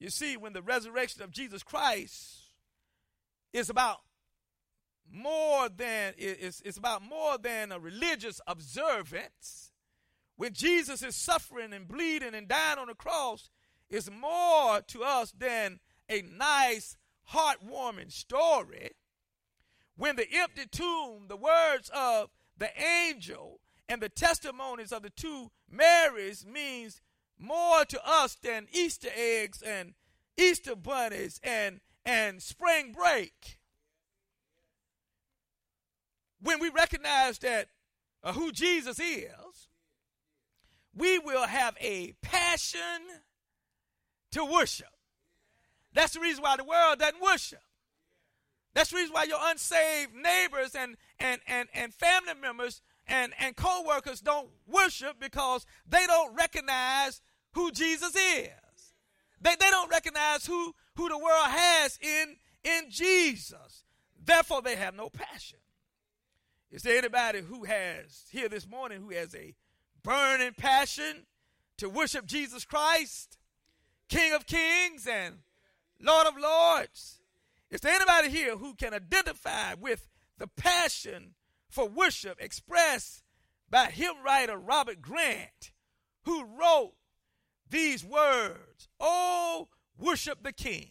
You 0.00 0.08
see, 0.08 0.36
when 0.38 0.54
the 0.54 0.62
resurrection 0.62 1.22
of 1.22 1.30
Jesus 1.30 1.62
Christ 1.62 2.52
is 3.52 3.68
about 3.68 3.98
more 5.14 5.68
than 5.68 6.14
it's, 6.18 6.60
it's 6.64 6.76
about 6.76 7.02
more 7.02 7.38
than 7.38 7.70
a 7.70 7.78
religious 7.78 8.40
observance. 8.46 9.70
When 10.36 10.52
Jesus 10.52 11.02
is 11.02 11.14
suffering 11.14 11.72
and 11.72 11.86
bleeding 11.86 12.34
and 12.34 12.48
dying 12.48 12.78
on 12.78 12.88
the 12.88 12.94
cross, 12.94 13.50
it's 13.88 14.10
more 14.10 14.80
to 14.80 15.02
us 15.04 15.32
than 15.32 15.78
a 16.08 16.22
nice, 16.22 16.96
heartwarming 17.32 18.10
story. 18.10 18.90
When 19.96 20.16
the 20.16 20.26
empty 20.32 20.66
tomb, 20.70 21.26
the 21.28 21.36
words 21.36 21.90
of 21.94 22.30
the 22.58 22.70
angel, 22.82 23.60
and 23.88 24.00
the 24.00 24.08
testimonies 24.08 24.92
of 24.92 25.02
the 25.02 25.10
two 25.10 25.50
Marys 25.70 26.44
means 26.44 27.00
more 27.38 27.84
to 27.84 28.00
us 28.04 28.34
than 28.34 28.66
Easter 28.72 29.10
eggs 29.14 29.62
and 29.62 29.94
Easter 30.36 30.74
bunnies 30.74 31.38
and, 31.44 31.80
and 32.04 32.42
spring 32.42 32.92
break 32.92 33.58
when 36.44 36.60
we 36.60 36.68
recognize 36.68 37.38
that 37.38 37.68
uh, 38.22 38.32
who 38.32 38.52
Jesus 38.52 39.00
is, 39.00 39.68
we 40.94 41.18
will 41.18 41.46
have 41.46 41.74
a 41.80 42.12
passion 42.22 42.80
to 44.32 44.44
worship. 44.44 44.86
That's 45.94 46.12
the 46.12 46.20
reason 46.20 46.42
why 46.42 46.56
the 46.56 46.64
world 46.64 46.98
doesn't 46.98 47.20
worship. 47.20 47.62
That's 48.74 48.90
the 48.90 48.96
reason 48.96 49.14
why 49.14 49.24
your 49.24 49.38
unsaved 49.40 50.14
neighbors 50.14 50.74
and, 50.74 50.96
and, 51.18 51.40
and, 51.46 51.68
and 51.72 51.94
family 51.94 52.34
members 52.40 52.82
and, 53.06 53.32
and 53.38 53.56
co-workers 53.56 54.20
don't 54.20 54.48
worship 54.66 55.16
because 55.20 55.64
they 55.88 56.06
don't 56.06 56.34
recognize 56.34 57.22
who 57.52 57.70
Jesus 57.70 58.14
is. 58.14 58.50
They, 59.40 59.54
they 59.58 59.70
don't 59.70 59.90
recognize 59.90 60.44
who, 60.44 60.74
who 60.96 61.08
the 61.08 61.18
world 61.18 61.46
has 61.46 61.98
in, 62.02 62.36
in 62.64 62.90
Jesus. 62.90 63.84
Therefore, 64.22 64.62
they 64.62 64.76
have 64.76 64.94
no 64.94 65.08
passion. 65.08 65.58
Is 66.74 66.82
there 66.82 66.98
anybody 66.98 67.40
who 67.40 67.62
has, 67.62 68.24
here 68.32 68.48
this 68.48 68.66
morning, 68.66 69.00
who 69.00 69.10
has 69.10 69.32
a 69.32 69.54
burning 70.02 70.54
passion 70.54 71.24
to 71.76 71.88
worship 71.88 72.26
Jesus 72.26 72.64
Christ, 72.64 73.38
King 74.08 74.32
of 74.32 74.44
Kings 74.44 75.06
and 75.06 75.36
Lord 76.00 76.26
of 76.26 76.36
Lords? 76.36 77.20
Is 77.70 77.80
there 77.80 77.94
anybody 77.94 78.28
here 78.28 78.56
who 78.56 78.74
can 78.74 78.92
identify 78.92 79.74
with 79.80 80.08
the 80.38 80.48
passion 80.48 81.34
for 81.68 81.88
worship 81.88 82.38
expressed 82.40 83.22
by 83.70 83.84
hymn 83.84 84.16
writer 84.24 84.58
Robert 84.58 85.00
Grant, 85.00 85.70
who 86.24 86.42
wrote 86.42 86.94
these 87.70 88.04
words 88.04 88.88
Oh, 88.98 89.68
worship 89.96 90.42
the 90.42 90.52
King, 90.52 90.88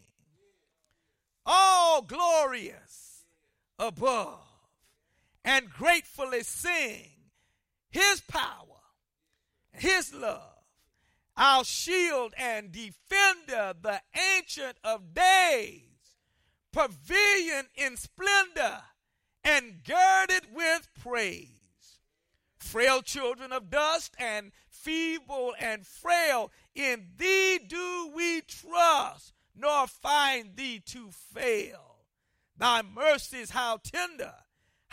all 1.45 2.01
glorious 2.01 3.25
above 3.77 4.52
and 5.43 5.69
gratefully 5.69 6.43
sing 6.43 7.09
his 7.89 8.21
power, 8.21 8.81
his 9.71 10.13
love, 10.13 10.41
our 11.35 11.63
shield 11.63 12.33
and 12.37 12.71
defender, 12.71 13.73
the 13.81 14.01
ancient 14.35 14.77
of 14.83 15.13
days, 15.13 15.81
pavilion 16.71 17.67
in 17.75 17.97
splendor 17.97 18.81
and 19.43 19.83
girded 19.83 20.53
with 20.53 20.87
praise. 20.99 21.49
frail 22.57 23.01
children 23.01 23.51
of 23.51 23.69
dust 23.69 24.15
and 24.17 24.51
feeble 24.69 25.53
and 25.59 25.85
frail. 25.85 26.51
In 26.73 27.07
thee 27.17 27.59
do 27.67 28.11
we 28.15 28.41
trust, 28.41 29.33
nor 29.55 29.85
find 29.87 30.55
thee 30.55 30.79
to 30.87 31.09
fail. 31.11 32.05
Thy 32.57 32.81
mercies, 32.81 33.51
how 33.51 33.77
tender, 33.83 34.33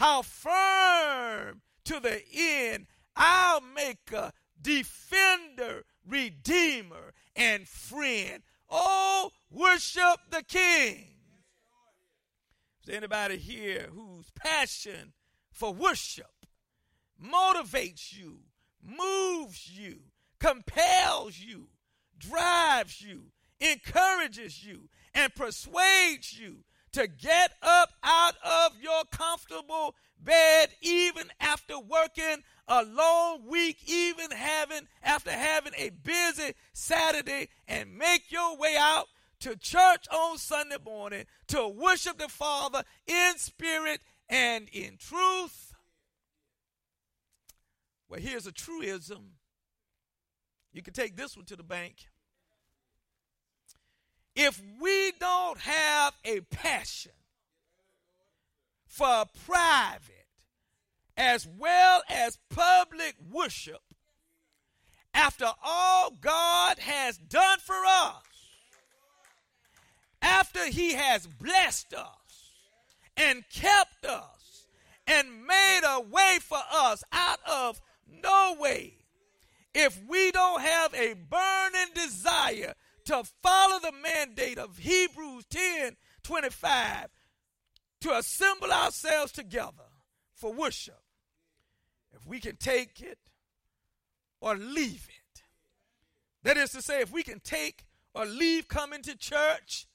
how 0.00 0.22
firm 0.22 1.60
to 1.84 2.00
the 2.00 2.22
end. 2.34 2.86
Our 3.14 3.60
maker, 3.74 4.32
defender, 4.60 5.84
redeemer, 6.08 7.12
and 7.36 7.68
friend. 7.68 8.42
Oh, 8.70 9.30
worship 9.50 10.20
the 10.30 10.42
King. 10.42 11.16
Is 12.80 12.86
there 12.86 12.96
anybody 12.96 13.36
here 13.36 13.88
whose 13.92 14.30
passion 14.34 15.12
for 15.52 15.74
worship 15.74 16.46
motivates 17.22 18.16
you, 18.16 18.38
moves 18.82 19.68
you, 19.70 19.98
compels 20.38 21.38
you, 21.38 21.68
drives 22.16 23.02
you, 23.02 23.24
encourages 23.60 24.64
you, 24.64 24.88
and 25.12 25.34
persuades 25.34 26.40
you 26.40 26.64
to 26.92 27.06
get 27.06 27.52
up 27.62 27.90
out 28.02 28.34
of 28.44 28.72
your 28.80 29.04
comfortable 29.10 29.94
bed 30.18 30.70
even 30.82 31.28
after 31.40 31.78
working 31.78 32.42
a 32.68 32.84
long 32.84 33.46
week, 33.48 33.78
even 33.86 34.30
having 34.30 34.86
after 35.02 35.30
having 35.30 35.72
a 35.76 35.90
busy 35.90 36.54
Saturday, 36.72 37.48
and 37.66 37.96
make 37.96 38.30
your 38.30 38.56
way 38.56 38.76
out 38.78 39.06
to 39.40 39.56
church 39.56 40.06
on 40.12 40.38
Sunday 40.38 40.76
morning 40.84 41.24
to 41.48 41.66
worship 41.68 42.18
the 42.18 42.28
Father 42.28 42.84
in 43.06 43.38
spirit 43.38 44.00
and 44.28 44.68
in 44.70 44.96
truth. 44.98 45.72
Well, 48.08 48.20
here's 48.20 48.46
a 48.46 48.52
truism. 48.52 49.36
You 50.72 50.82
can 50.82 50.92
take 50.92 51.16
this 51.16 51.36
one 51.36 51.46
to 51.46 51.56
the 51.56 51.62
bank. 51.62 52.09
If 54.34 54.60
we 54.80 55.12
don't 55.18 55.58
have 55.58 56.14
a 56.24 56.40
passion 56.40 57.12
for 58.86 59.24
private 59.46 60.26
as 61.16 61.46
well 61.46 62.02
as 62.08 62.38
public 62.48 63.16
worship, 63.30 63.82
after 65.12 65.50
all 65.62 66.12
God 66.20 66.78
has 66.78 67.18
done 67.18 67.58
for 67.58 67.84
us, 67.86 68.22
after 70.22 70.66
He 70.66 70.94
has 70.94 71.26
blessed 71.26 71.94
us 71.94 72.54
and 73.16 73.44
kept 73.52 74.04
us 74.04 74.66
and 75.06 75.44
made 75.46 75.80
a 75.84 76.00
way 76.00 76.38
for 76.40 76.60
us 76.72 77.02
out 77.12 77.40
of 77.50 77.80
no 78.22 78.56
way, 78.58 78.94
if 79.74 80.00
we 80.08 80.30
don't 80.30 80.62
have 80.62 80.94
a 80.94 81.14
burning 81.14 81.94
desire 81.94 82.74
to 83.06 83.24
follow 83.42 83.78
the 83.80 83.92
mandate 83.92 84.58
of 84.58 84.78
Hebrews 84.78 85.44
10 85.50 85.96
25 86.22 87.08
to 88.02 88.16
assemble 88.16 88.72
ourselves 88.72 89.32
together 89.32 89.84
for 90.34 90.52
worship, 90.52 91.02
if 92.12 92.26
we 92.26 92.40
can 92.40 92.56
take 92.56 93.00
it 93.00 93.18
or 94.40 94.56
leave 94.56 95.08
it. 95.08 95.42
That 96.42 96.56
is 96.56 96.70
to 96.72 96.82
say, 96.82 97.00
if 97.00 97.12
we 97.12 97.22
can 97.22 97.40
take 97.40 97.84
or 98.14 98.24
leave 98.24 98.68
coming 98.68 99.02
to 99.02 99.16
church 99.16 99.86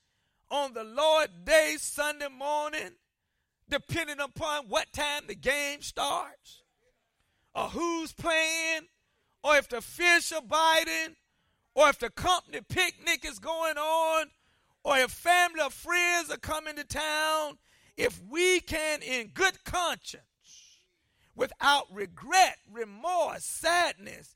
on 0.52 0.74
the 0.74 0.84
Lord 0.84 1.30
day, 1.44 1.76
Sunday 1.80 2.28
morning, 2.28 2.92
depending 3.68 4.20
upon 4.20 4.66
what 4.66 4.94
time 4.94 5.24
the 5.28 5.36
game 5.36 5.82
starts, 5.82 6.62
or 7.56 7.64
who's 7.70 8.14
playing, 8.14 8.82
or 9.44 9.56
if 9.56 9.68
the 9.68 9.82
fish 9.82 10.32
are 10.32 10.42
biting, 10.42 11.16
or 11.76 11.90
if 11.90 12.00
the 12.00 12.10
company 12.10 12.62
picnic 12.68 13.26
is 13.26 13.38
going 13.38 13.78
on, 13.78 14.28
or 14.84 14.98
if 14.98 15.12
family 15.12 15.62
or 15.62 15.70
friends 15.70 16.32
are 16.32 16.38
coming 16.38 16.76
to 16.78 16.84
town, 16.86 17.58
if 17.98 18.22
we 18.30 18.62
can, 18.62 19.02
in 19.02 19.28
good 19.28 19.64
conscience, 19.66 20.24
without 21.36 21.86
regret, 21.92 22.58
remorse, 22.72 23.44
sadness, 23.44 24.36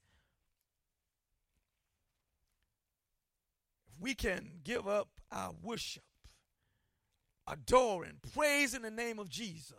if 3.88 4.02
we 4.02 4.14
can 4.14 4.60
give 4.64 4.88
up 4.88 5.08
our 5.32 5.54
worship, 5.62 6.04
adoring, 7.48 8.18
praising 8.34 8.82
the 8.82 8.92
name 8.92 9.18
of 9.18 9.30
Jesus, 9.30 9.76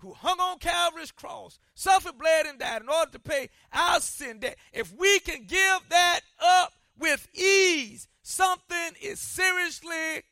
who 0.00 0.12
hung 0.12 0.40
on 0.40 0.58
Calvary's 0.58 1.12
cross, 1.12 1.58
suffered, 1.74 2.18
bled, 2.18 2.46
and 2.46 2.58
died 2.58 2.82
in 2.82 2.88
order 2.88 3.12
to 3.12 3.18
pay 3.18 3.48
our 3.72 4.00
sin 4.00 4.40
debt. 4.40 4.56
If 4.72 4.92
we 4.96 5.20
can 5.20 5.44
give 5.44 5.80
that 5.90 6.20
up 6.40 6.72
with 6.98 7.28
ease, 7.34 8.08
something 8.22 8.92
is 9.00 9.20
seriously 9.20 10.22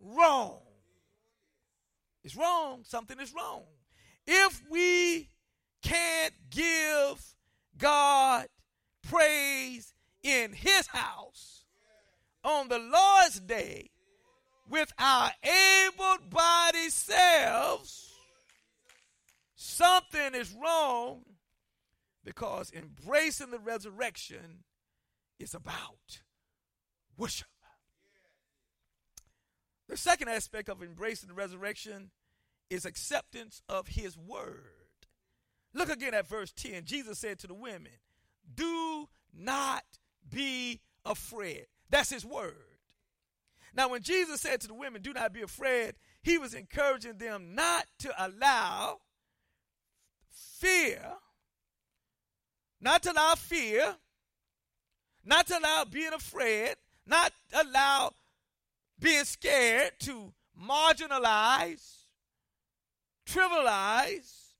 wrong. 0.00 0.60
It's 2.22 2.36
wrong. 2.36 2.80
Something 2.84 3.20
is 3.20 3.34
wrong. 3.34 3.64
If 4.26 4.62
we 4.70 5.28
can't 5.82 6.34
give 6.50 7.22
God 7.76 8.46
praise 9.02 9.92
in 10.22 10.54
his 10.54 10.86
house 10.86 11.64
on 12.42 12.68
the 12.68 12.78
Lord's 12.78 13.40
day 13.40 13.90
with 14.68 14.90
our 14.98 15.30
able 15.42 16.16
bodied 16.30 16.92
selves, 16.92 18.13
something 19.64 20.34
is 20.34 20.54
wrong 20.62 21.22
because 22.24 22.70
embracing 22.72 23.50
the 23.50 23.58
resurrection 23.58 24.64
is 25.38 25.54
about 25.54 26.20
worship. 27.16 27.48
The 29.88 29.96
second 29.96 30.28
aspect 30.28 30.68
of 30.68 30.82
embracing 30.82 31.28
the 31.28 31.34
resurrection 31.34 32.10
is 32.70 32.84
acceptance 32.84 33.62
of 33.68 33.88
his 33.88 34.16
word. 34.16 34.64
Look 35.72 35.90
again 35.90 36.14
at 36.14 36.28
verse 36.28 36.52
10. 36.52 36.84
Jesus 36.84 37.18
said 37.18 37.38
to 37.40 37.46
the 37.46 37.54
women, 37.54 37.92
Do 38.54 39.08
not 39.34 39.84
be 40.28 40.80
afraid. 41.04 41.66
That's 41.90 42.10
his 42.10 42.24
word. 42.24 42.54
Now, 43.74 43.88
when 43.88 44.02
Jesus 44.02 44.40
said 44.40 44.60
to 44.60 44.68
the 44.68 44.74
women, 44.74 45.02
Do 45.02 45.12
not 45.12 45.32
be 45.32 45.42
afraid, 45.42 45.94
he 46.22 46.38
was 46.38 46.54
encouraging 46.54 47.18
them 47.18 47.54
not 47.54 47.86
to 48.00 48.12
allow 48.18 49.00
fear, 50.34 51.00
not 52.80 53.02
to 53.02 53.12
allow 53.12 53.34
fear, 53.34 53.96
not 55.24 55.46
to 55.46 55.58
allow 55.58 55.84
being 55.84 56.12
afraid, 56.12 56.74
not 57.06 57.32
allow 57.52 58.12
being 58.98 59.24
scared 59.24 59.92
to 60.00 60.32
marginalize, 60.60 62.04
trivialize, 63.26 64.52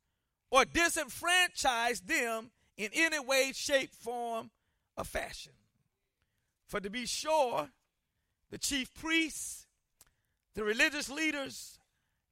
or 0.51 0.65
disenfranchise 0.65 2.07
them 2.07 2.51
in 2.77 2.91
any 2.95 3.19
way, 3.19 3.53
shape, 3.53 3.93
form, 3.93 4.51
or 4.97 5.05
fashion. 5.05 5.53
For 6.67 6.81
to 6.81 6.91
be 6.91 7.07
sure, 7.07 7.69
the 8.51 8.59
chief 8.59 8.93
priests, 8.95 9.67
the 10.55 10.65
religious 10.65 11.09
leaders, 11.09 11.79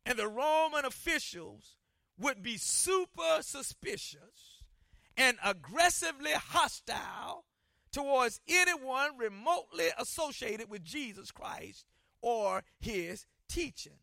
and 0.05 0.19
the 0.19 0.29
Roman 0.29 0.85
officials 0.85 1.77
would 2.23 2.43
be 2.43 2.57
super 2.57 3.41
suspicious 3.41 4.63
and 5.17 5.37
aggressively 5.45 6.31
hostile 6.33 7.45
towards 7.93 8.41
anyone 8.49 9.11
remotely 9.19 9.89
associated 9.99 10.71
with 10.71 10.85
Jesus 10.85 11.31
Christ 11.33 11.85
or 12.23 12.63
his 12.81 13.27
teachings. 13.49 13.97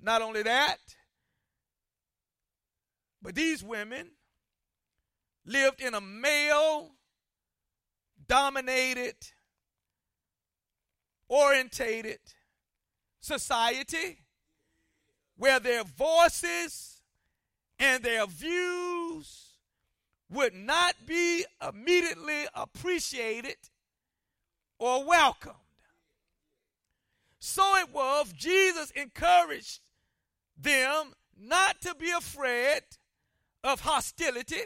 Not 0.00 0.22
only 0.22 0.42
that, 0.42 0.78
but 3.22 3.36
these 3.36 3.62
women 3.62 4.10
lived 5.46 5.80
in 5.80 5.94
a 5.94 6.00
male 6.00 6.90
dominated, 8.26 9.14
orientated 11.28 12.18
society 13.20 14.18
where 15.36 15.60
their 15.60 15.84
voices 15.84 17.02
and 17.78 18.02
their 18.02 18.26
views 18.26 19.56
would 20.30 20.54
not 20.54 20.94
be 21.06 21.44
immediately 21.66 22.46
appreciated 22.54 23.56
or 24.78 25.04
welcomed. 25.04 25.56
So 27.38 27.76
it 27.76 27.92
was, 27.92 28.32
Jesus 28.32 28.90
encouraged 28.92 29.80
them 30.56 31.12
not 31.38 31.80
to 31.82 31.94
be 31.94 32.10
afraid 32.10 32.82
of 33.64 33.80
hostility, 33.80 34.62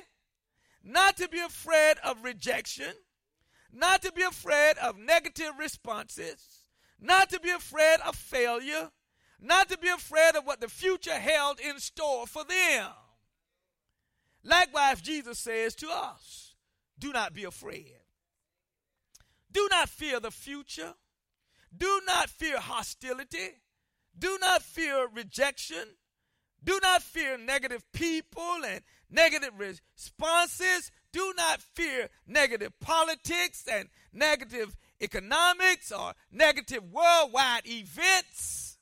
not 0.84 1.16
to 1.16 1.28
be 1.28 1.40
afraid 1.40 1.96
of 2.04 2.22
rejection, 2.22 2.92
not 3.72 4.02
to 4.02 4.12
be 4.12 4.22
afraid 4.22 4.76
of 4.78 4.98
negative 4.98 5.52
responses, 5.58 6.64
not 7.00 7.30
to 7.30 7.40
be 7.40 7.50
afraid 7.50 7.98
of 8.06 8.14
failure, 8.14 8.90
not 9.40 9.68
to 9.68 9.78
be 9.78 9.88
afraid 9.88 10.36
of 10.36 10.44
what 10.44 10.60
the 10.60 10.68
future 10.68 11.18
held 11.18 11.60
in 11.60 11.78
store 11.78 12.26
for 12.26 12.44
them. 12.44 12.88
Likewise, 14.42 15.00
Jesus 15.00 15.38
says 15.38 15.74
to 15.76 15.88
us, 15.90 16.54
do 16.98 17.12
not 17.12 17.34
be 17.34 17.44
afraid. 17.44 17.94
Do 19.52 19.68
not 19.70 19.88
fear 19.88 20.20
the 20.20 20.30
future. 20.30 20.94
Do 21.76 22.00
not 22.06 22.30
fear 22.30 22.58
hostility. 22.58 23.60
Do 24.18 24.38
not 24.40 24.62
fear 24.62 25.08
rejection. 25.12 25.96
Do 26.62 26.78
not 26.82 27.02
fear 27.02 27.36
negative 27.36 27.84
people 27.92 28.64
and 28.66 28.82
negative 29.10 29.58
responses. 29.58 30.90
Do 31.12 31.32
not 31.36 31.60
fear 31.60 32.08
negative 32.26 32.72
politics 32.80 33.64
and 33.70 33.88
negative 34.12 34.76
economics 35.00 35.92
or 35.92 36.14
negative 36.32 36.82
worldwide 36.90 37.66
events. 37.66 38.75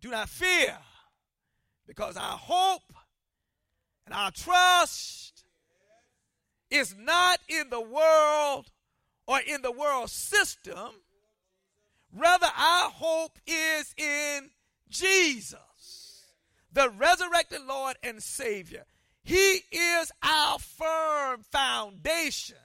Do 0.00 0.10
not 0.10 0.28
fear 0.28 0.76
because 1.86 2.16
our 2.16 2.38
hope 2.38 2.92
and 4.06 4.14
our 4.14 4.30
trust 4.30 5.44
is 6.70 6.94
not 6.96 7.40
in 7.48 7.70
the 7.70 7.80
world 7.80 8.70
or 9.26 9.40
in 9.40 9.62
the 9.62 9.72
world 9.72 10.10
system. 10.10 10.90
Rather, 12.12 12.46
our 12.46 12.90
hope 12.90 13.38
is 13.46 13.94
in 13.96 14.50
Jesus, 14.88 16.32
the 16.72 16.88
resurrected 16.90 17.62
Lord 17.66 17.96
and 18.02 18.22
Savior. 18.22 18.84
He 19.22 19.62
is 19.72 20.10
our 20.22 20.58
firm 20.58 21.42
foundation 21.42 22.56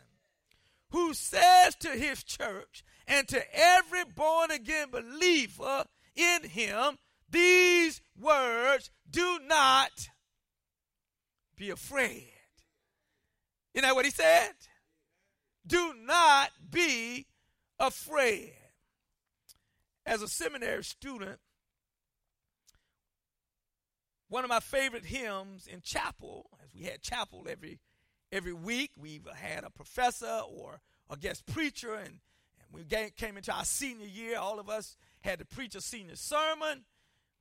who 0.91 1.13
says 1.13 1.75
to 1.79 1.89
his 1.89 2.23
church 2.23 2.83
and 3.07 3.27
to 3.27 3.43
every 3.53 4.05
born 4.05 4.51
again 4.51 4.89
believer 4.91 5.85
in 6.15 6.43
him 6.43 6.97
these 7.33 8.01
words 8.17 8.91
do 9.09 9.39
not 9.45 10.09
be 11.57 11.71
afraid. 11.71 12.31
You 13.73 13.81
know 13.81 13.95
what 13.95 14.05
he 14.05 14.11
said? 14.11 14.51
Do 15.65 15.93
not 16.05 16.51
be 16.69 17.25
afraid. 17.79 18.53
As 20.05 20.21
a 20.21 20.27
seminary 20.27 20.83
student, 20.83 21.39
one 24.29 24.43
of 24.43 24.49
my 24.49 24.59
favorite 24.59 25.05
hymns 25.05 25.67
in 25.67 25.81
chapel, 25.81 26.49
as 26.63 26.69
we 26.73 26.83
had 26.83 27.01
chapel 27.01 27.45
every 27.49 27.79
every 28.31 28.53
week, 28.53 28.91
we 28.97 29.21
had 29.35 29.63
a 29.63 29.69
professor 29.69 30.41
or 30.49 30.81
a 31.09 31.15
guest 31.15 31.45
preacher, 31.45 31.93
and, 31.93 32.19
and 32.59 32.67
we 32.71 32.83
came 33.15 33.37
into 33.37 33.53
our 33.53 33.63
senior 33.63 34.07
year. 34.07 34.37
All 34.37 34.59
of 34.59 34.69
us 34.69 34.97
had 35.21 35.39
to 35.39 35.45
preach 35.45 35.75
a 35.75 35.81
senior 35.81 36.15
sermon 36.15 36.83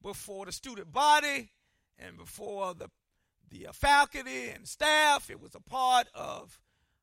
before 0.03 0.47
the 0.47 0.53
student 0.53 0.93
body 0.93 1.51
and 1.99 2.17
before 2.17 2.75
the 2.75 2.89
the 3.51 3.67
uh, 3.67 3.73
faculty 3.73 4.49
and 4.49 4.67
staff. 4.67 5.31
It 5.31 5.41
was 5.41 5.55
a 5.55 5.61
part 5.61 6.09
of 6.15 6.59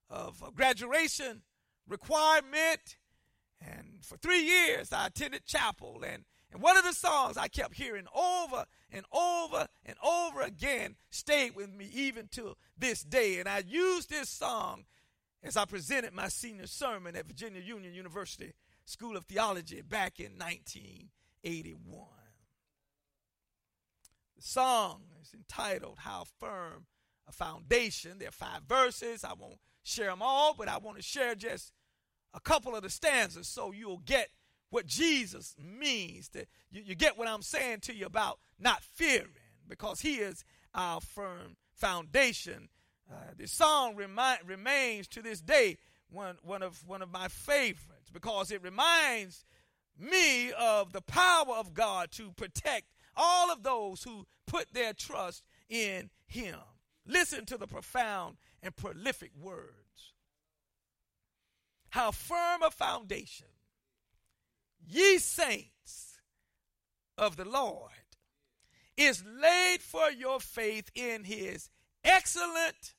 of 0.09 0.43
a 0.45 0.51
graduation 0.51 1.43
requirement. 1.87 2.97
And 3.61 3.99
for 4.01 4.17
three 4.17 4.43
years, 4.43 4.93
I 4.93 5.07
attended 5.07 5.45
chapel. 5.45 6.03
And, 6.05 6.23
and 6.51 6.61
one 6.61 6.77
of 6.77 6.83
the 6.83 6.93
songs 6.93 7.37
I 7.37 7.47
kept 7.47 7.75
hearing 7.75 8.07
over 8.15 8.65
and 8.91 9.05
over 9.11 9.67
and 9.85 9.97
over 10.03 10.41
again 10.41 10.95
stayed 11.09 11.55
with 11.55 11.71
me 11.71 11.89
even 11.93 12.27
to 12.31 12.55
this 12.77 13.01
day. 13.03 13.39
And 13.39 13.49
I 13.49 13.63
used 13.67 14.09
this 14.09 14.29
song 14.29 14.85
as 15.43 15.57
I 15.57 15.65
presented 15.65 16.13
my 16.13 16.29
senior 16.29 16.67
sermon 16.67 17.15
at 17.15 17.27
Virginia 17.27 17.61
Union 17.61 17.93
University 17.93 18.53
School 18.85 19.17
of 19.17 19.25
Theology 19.25 19.81
back 19.81 20.19
in 20.19 20.37
1981. 20.37 22.18
The 24.39 24.45
song 24.45 25.01
is 25.21 25.33
entitled 25.33 25.97
How 25.99 26.23
Firm 26.39 26.85
a 27.27 27.31
Foundation. 27.33 28.19
There 28.19 28.29
are 28.29 28.31
five 28.31 28.61
verses. 28.69 29.25
I 29.25 29.33
won't 29.33 29.59
share 29.83 30.09
them 30.09 30.21
all, 30.21 30.53
but 30.57 30.69
I 30.69 30.77
want 30.77 30.95
to 30.95 31.03
share 31.03 31.35
just 31.35 31.73
a 32.33 32.39
couple 32.39 32.73
of 32.73 32.81
the 32.81 32.89
stanzas 32.89 33.49
so 33.49 33.73
you'll 33.73 34.01
get 34.05 34.29
what 34.69 34.85
Jesus 34.85 35.57
means. 35.61 36.29
That 36.29 36.47
you, 36.71 36.83
you 36.85 36.95
get 36.95 37.17
what 37.17 37.27
I'm 37.27 37.41
saying 37.41 37.81
to 37.81 37.93
you 37.93 38.05
about 38.05 38.39
not 38.57 38.81
fearing, 38.81 39.27
because 39.67 39.99
He 39.99 40.15
is 40.19 40.45
our 40.73 41.01
firm 41.01 41.57
foundation. 41.73 42.69
Uh, 43.11 43.15
the 43.37 43.45
song 43.45 43.97
remains 43.97 45.09
to 45.09 45.21
this 45.21 45.41
day 45.41 45.79
one, 46.09 46.37
one, 46.43 46.63
of, 46.63 46.87
one 46.87 47.01
of 47.01 47.11
my 47.11 47.27
favorites 47.27 48.09
because 48.13 48.51
it 48.51 48.63
reminds 48.63 49.43
me 49.99 50.53
of 50.53 50.93
the 50.93 51.01
power 51.01 51.55
of 51.57 51.73
God 51.73 52.09
to 52.11 52.31
protect 52.31 52.85
all 53.15 53.51
of 53.51 53.63
those 53.63 54.03
who 54.03 54.25
put 54.45 54.73
their 54.73 54.93
trust 54.93 55.43
in 55.69 56.09
Him. 56.27 56.57
Listen 57.05 57.45
to 57.45 57.57
the 57.57 57.67
profound 57.67 58.37
and 58.61 58.75
prolific 58.75 59.31
words. 59.39 60.13
How 61.89 62.11
firm 62.11 62.61
a 62.61 62.69
foundation, 62.69 63.47
ye 64.87 65.17
saints 65.17 66.19
of 67.17 67.35
the 67.35 67.45
Lord, 67.45 67.91
is 68.95 69.23
laid 69.25 69.81
for 69.81 70.11
your 70.11 70.39
faith 70.39 70.91
in 70.93 71.23
his 71.23 71.69
excellent 72.03 72.93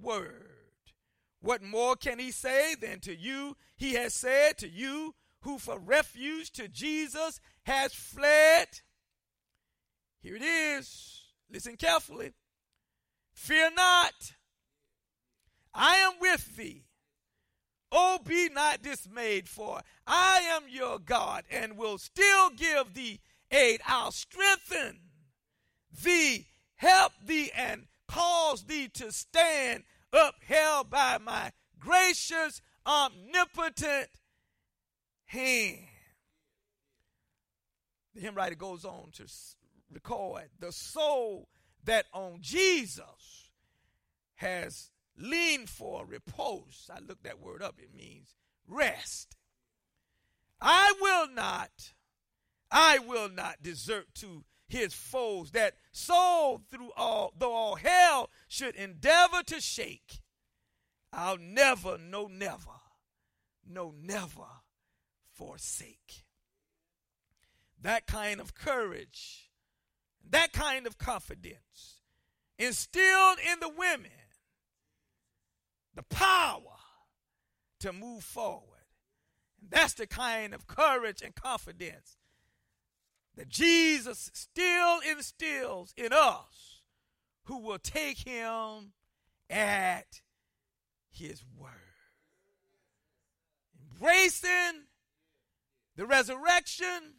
word. 0.00 0.44
What 1.40 1.62
more 1.62 1.96
can 1.96 2.18
he 2.18 2.30
say 2.30 2.74
than 2.74 3.00
to 3.00 3.14
you 3.14 3.56
he 3.76 3.94
has 3.94 4.14
said 4.14 4.58
to 4.58 4.68
you 4.68 5.14
who 5.42 5.58
for 5.58 5.78
refuge 5.78 6.52
to 6.52 6.68
Jesus 6.68 7.40
has 7.64 7.92
fled? 7.92 8.68
Here 10.28 10.36
it 10.36 10.42
is. 10.42 11.22
Listen 11.50 11.78
carefully. 11.78 12.34
Fear 13.32 13.70
not. 13.74 14.34
I 15.72 15.96
am 15.96 16.20
with 16.20 16.54
thee. 16.54 16.84
Oh, 17.90 18.18
be 18.22 18.50
not 18.50 18.82
dismayed, 18.82 19.48
for 19.48 19.80
I 20.06 20.40
am 20.52 20.64
your 20.68 20.98
God 20.98 21.44
and 21.50 21.78
will 21.78 21.96
still 21.96 22.50
give 22.50 22.92
thee 22.92 23.20
aid. 23.50 23.80
I'll 23.86 24.12
strengthen 24.12 24.98
thee, 26.04 26.48
help 26.76 27.12
thee, 27.24 27.50
and 27.56 27.86
cause 28.06 28.64
thee 28.64 28.88
to 28.88 29.10
stand 29.10 29.84
upheld 30.12 30.90
by 30.90 31.16
my 31.16 31.52
gracious, 31.80 32.60
omnipotent 32.84 34.10
hand. 35.24 35.78
The 38.14 38.20
hymn 38.20 38.34
writer 38.34 38.56
goes 38.56 38.84
on 38.84 39.08
to 39.12 39.24
record 39.90 40.50
the 40.58 40.72
soul 40.72 41.48
that 41.84 42.06
on 42.12 42.38
Jesus 42.40 43.50
has 44.36 44.90
leaned 45.16 45.68
for 45.68 46.04
repose. 46.06 46.90
I 46.94 47.00
looked 47.00 47.24
that 47.24 47.40
word 47.40 47.62
up, 47.62 47.76
it 47.78 47.94
means 47.94 48.34
rest. 48.66 49.36
I 50.60 50.92
will 51.00 51.32
not, 51.32 51.92
I 52.70 52.98
will 52.98 53.28
not 53.28 53.62
desert 53.62 54.14
to 54.16 54.44
his 54.68 54.92
foes 54.92 55.52
that 55.52 55.74
soul 55.92 56.62
through 56.70 56.90
all, 56.96 57.32
though 57.36 57.52
all 57.52 57.76
hell 57.76 58.30
should 58.48 58.74
endeavor 58.76 59.42
to 59.46 59.60
shake. 59.60 60.20
I'll 61.12 61.38
never, 61.38 61.96
no, 61.96 62.26
never, 62.26 62.80
no, 63.66 63.94
never 63.98 64.44
forsake. 65.32 66.24
That 67.80 68.06
kind 68.06 68.40
of 68.40 68.54
courage 68.54 69.47
that 70.30 70.52
kind 70.52 70.86
of 70.86 70.98
confidence 70.98 72.02
instilled 72.58 73.38
in 73.38 73.60
the 73.60 73.68
women 73.68 74.10
the 75.94 76.02
power 76.04 76.62
to 77.80 77.92
move 77.92 78.22
forward. 78.22 78.62
And 79.60 79.70
that's 79.70 79.94
the 79.94 80.06
kind 80.06 80.54
of 80.54 80.66
courage 80.66 81.22
and 81.22 81.34
confidence 81.34 82.18
that 83.36 83.48
Jesus 83.48 84.30
still 84.32 85.00
instills 85.08 85.92
in 85.96 86.12
us 86.12 86.82
who 87.44 87.58
will 87.58 87.78
take 87.78 88.18
him 88.18 88.92
at 89.50 90.20
his 91.10 91.42
word. 91.56 91.72
Embracing 93.90 94.84
the 95.96 96.06
resurrection 96.06 97.14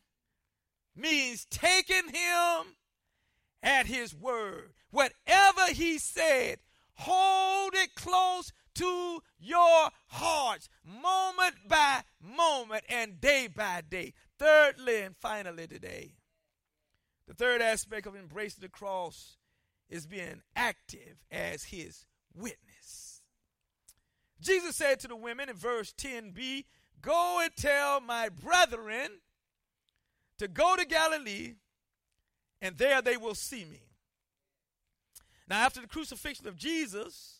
means 0.96 1.46
taking 1.50 2.08
him 2.08 2.76
at 3.62 3.86
his 3.86 4.16
word. 4.16 4.74
Whatever 4.92 5.74
he 5.74 5.98
said, 5.98 6.60
hold 6.94 7.74
it 7.76 7.96
close 7.96 8.52
to 8.76 9.22
your 9.40 9.90
hearts, 10.08 10.70
moment 10.84 11.56
by 11.68 12.02
moment 12.22 12.84
and 12.90 13.20
day 13.20 13.48
by 13.48 13.82
day. 13.88 14.14
Thirdly 14.38 15.02
and 15.02 15.16
finally, 15.16 15.68
today, 15.68 16.14
the 17.28 17.34
third 17.34 17.62
aspect 17.62 18.08
of 18.08 18.16
embracing 18.16 18.62
the 18.62 18.70
cross 18.70 19.38
is 19.90 20.08
being 20.08 20.42
active 20.56 21.24
as 21.32 21.66
his 21.66 22.06
witness. 22.34 23.22
Jesus 24.42 24.76
said 24.76 25.00
to 25.02 25.08
the 25.08 25.16
women 25.16 25.50
in 25.50 25.56
verse 25.56 25.94
10b, 25.94 26.66
Go 27.02 27.40
and 27.42 27.52
tell 27.56 28.02
my 28.02 28.30
brethren 28.30 29.20
to 30.38 30.48
go 30.48 30.76
to 30.76 30.86
Galilee 30.86 31.56
and 32.62 32.78
there 32.78 33.02
they 33.02 33.18
will 33.18 33.36
see 33.36 33.66
me. 33.66 33.82
Now, 35.48 35.66
after 35.66 35.82
the 35.82 35.88
crucifixion 35.88 36.48
of 36.48 36.56
Jesus, 36.56 37.40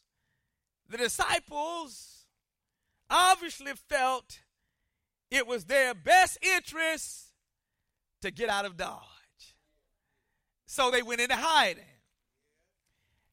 the 0.90 0.98
disciples 0.98 2.26
obviously 3.10 3.74
felt 3.88 4.40
it 5.30 5.46
was 5.46 5.66
their 5.66 5.94
best 5.94 6.40
interest 6.42 7.28
to 8.22 8.32
get 8.32 8.50
out 8.50 8.66
of 8.66 8.78
Dodge. 8.78 9.04
So 10.66 10.90
they 10.92 11.02
went 11.02 11.22
into 11.22 11.36
hiding. 11.36 11.84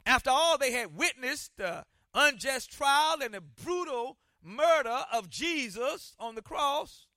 After 0.05 0.29
all, 0.29 0.57
they 0.57 0.71
had 0.71 0.95
witnessed 0.95 1.51
the 1.57 1.83
unjust 2.13 2.71
trial 2.71 3.17
and 3.21 3.33
the 3.33 3.41
brutal 3.41 4.17
murder 4.43 5.05
of 5.11 5.29
Jesus 5.29 6.15
on 6.19 6.35
the 6.35 6.41
cross. 6.41 7.07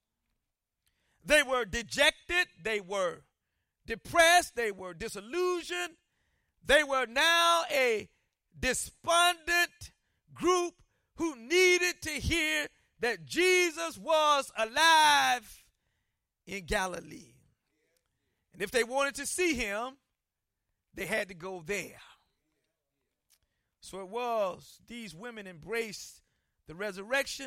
They 1.24 1.42
were 1.42 1.64
dejected, 1.64 2.48
they 2.62 2.80
were 2.80 3.22
depressed, 3.90 4.54
they 4.54 4.70
were 4.70 4.94
disillusioned, 4.94 5.96
they 6.64 6.84
were 6.84 7.06
now 7.06 7.64
a 7.72 8.08
despondent 8.56 9.90
group 10.32 10.74
who 11.16 11.34
needed 11.34 12.00
to 12.00 12.10
hear 12.10 12.68
that 13.00 13.26
Jesus 13.26 13.98
was 13.98 14.52
alive 14.56 15.64
in 16.46 16.66
Galilee. 16.66 17.34
And 18.52 18.62
if 18.62 18.70
they 18.70 18.84
wanted 18.84 19.16
to 19.16 19.26
see 19.26 19.54
him, 19.54 19.96
they 20.94 21.06
had 21.06 21.26
to 21.26 21.34
go 21.34 21.60
there. 21.66 22.00
So 23.80 24.02
it 24.02 24.08
was, 24.08 24.78
these 24.86 25.16
women 25.16 25.48
embraced 25.48 26.22
the 26.68 26.76
resurrection. 26.76 27.46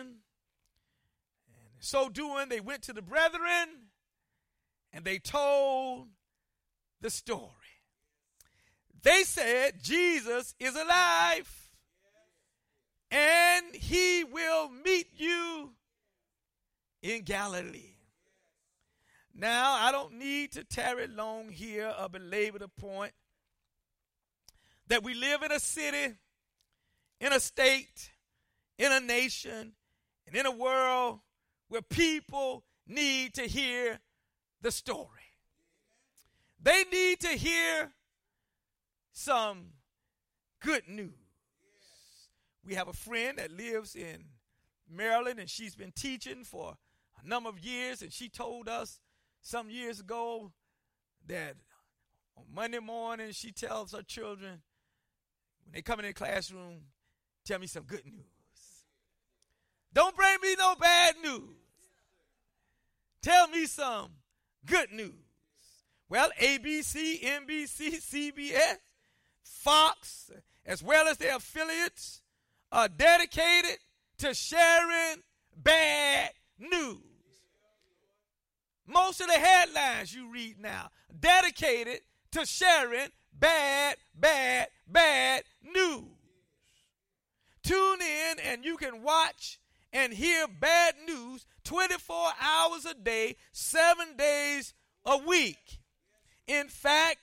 And 1.48 1.80
so 1.80 2.10
doing, 2.10 2.50
they 2.50 2.60
went 2.60 2.82
to 2.84 2.94
the 2.94 3.02
brethren 3.02 3.88
and 4.92 5.06
they 5.06 5.20
told 5.20 6.10
the 7.04 7.10
story. 7.10 7.42
They 9.04 9.24
said, 9.24 9.84
Jesus 9.84 10.56
is 10.58 10.74
alive 10.74 11.70
and 13.12 13.66
he 13.76 14.24
will 14.24 14.70
meet 14.70 15.08
you 15.18 15.72
in 17.02 17.24
Galilee. 17.24 17.98
Now, 19.36 19.74
I 19.74 19.92
don't 19.92 20.14
need 20.14 20.54
to 20.54 20.64
tarry 20.64 21.08
long 21.08 21.50
here 21.50 21.94
or 22.00 22.08
belabor 22.08 22.60
the 22.60 22.70
point 22.70 23.12
that 24.88 25.04
we 25.04 25.14
live 25.14 25.44
in 25.44 25.52
a 25.52 25.60
city, 25.60 26.14
in 27.20 27.34
a 27.34 27.40
state, 27.42 28.12
in 28.78 28.94
a 28.94 29.02
nation 29.02 29.74
and 30.26 30.36
in 30.36 30.46
a 30.46 30.52
world 30.52 31.20
where 31.68 31.82
people 31.82 32.64
need 32.88 33.34
to 33.34 33.42
hear 33.42 34.00
the 34.62 34.72
story. 34.72 35.23
They 36.64 36.86
need 36.92 37.20
to 37.20 37.28
hear 37.28 37.92
some 39.12 39.74
good 40.62 40.88
news. 40.88 41.12
We 42.66 42.76
have 42.76 42.88
a 42.88 42.94
friend 42.94 43.38
that 43.38 43.52
lives 43.52 43.96
in 43.96 44.24
Maryland 44.90 45.40
and 45.40 45.50
she's 45.50 45.76
been 45.76 45.92
teaching 45.92 46.46
for 46.46 46.78
a 47.22 47.28
number 47.28 47.50
of 47.50 47.60
years, 47.60 48.02
and 48.02 48.12
she 48.12 48.30
told 48.30 48.68
us 48.70 49.00
some 49.42 49.70
years 49.70 50.00
ago 50.00 50.52
that 51.28 51.56
on 52.38 52.46
Monday 52.54 52.80
morning 52.80 53.32
she 53.32 53.52
tells 53.52 53.92
her 53.92 54.02
children 54.02 54.62
when 55.64 55.74
they 55.74 55.82
come 55.82 56.00
in 56.00 56.06
the 56.06 56.14
classroom, 56.14 56.82
tell 57.46 57.60
me 57.60 57.68
some 57.68 57.84
good 57.84 58.06
news. 58.06 58.24
Don't 59.94 60.16
bring 60.16 60.38
me 60.42 60.56
no 60.58 60.76
bad 60.76 61.16
news. 61.22 61.56
Tell 63.22 63.48
me 63.48 63.66
some 63.66 64.12
good 64.66 64.92
news. 64.92 65.23
Well, 66.14 66.30
ABC, 66.40 67.24
NBC, 67.24 67.96
CBS, 68.00 68.78
Fox, 69.42 70.30
as 70.64 70.84
well 70.84 71.08
as 71.08 71.18
their 71.18 71.38
affiliates, 71.38 72.22
are 72.72 72.88
dedicated 72.88 73.80
to 74.20 74.36
sharing 74.36 75.24
bad 75.58 76.30
news. 76.60 77.00
Most 78.86 79.22
of 79.22 79.28
the 79.28 79.34
headlines 79.34 80.14
you 80.14 80.32
read 80.32 80.60
now 80.62 80.92
dedicated 81.20 82.02
to 82.34 82.46
sharing 82.46 83.10
bad, 83.34 83.96
bad, 84.14 84.68
bad 84.88 85.42
news. 85.64 86.04
Tune 87.64 88.02
in 88.02 88.38
and 88.52 88.64
you 88.64 88.78
can 88.78 89.02
watch 89.02 89.58
and 89.92 90.14
hear 90.14 90.46
bad 90.48 90.94
news 91.08 91.48
24 91.64 92.28
hours 92.40 92.86
a 92.86 92.94
day, 92.94 93.36
seven 93.52 94.16
days 94.16 94.76
a 95.08 95.18
week. 95.18 95.80
In 96.48 96.68
fact, 96.68 97.20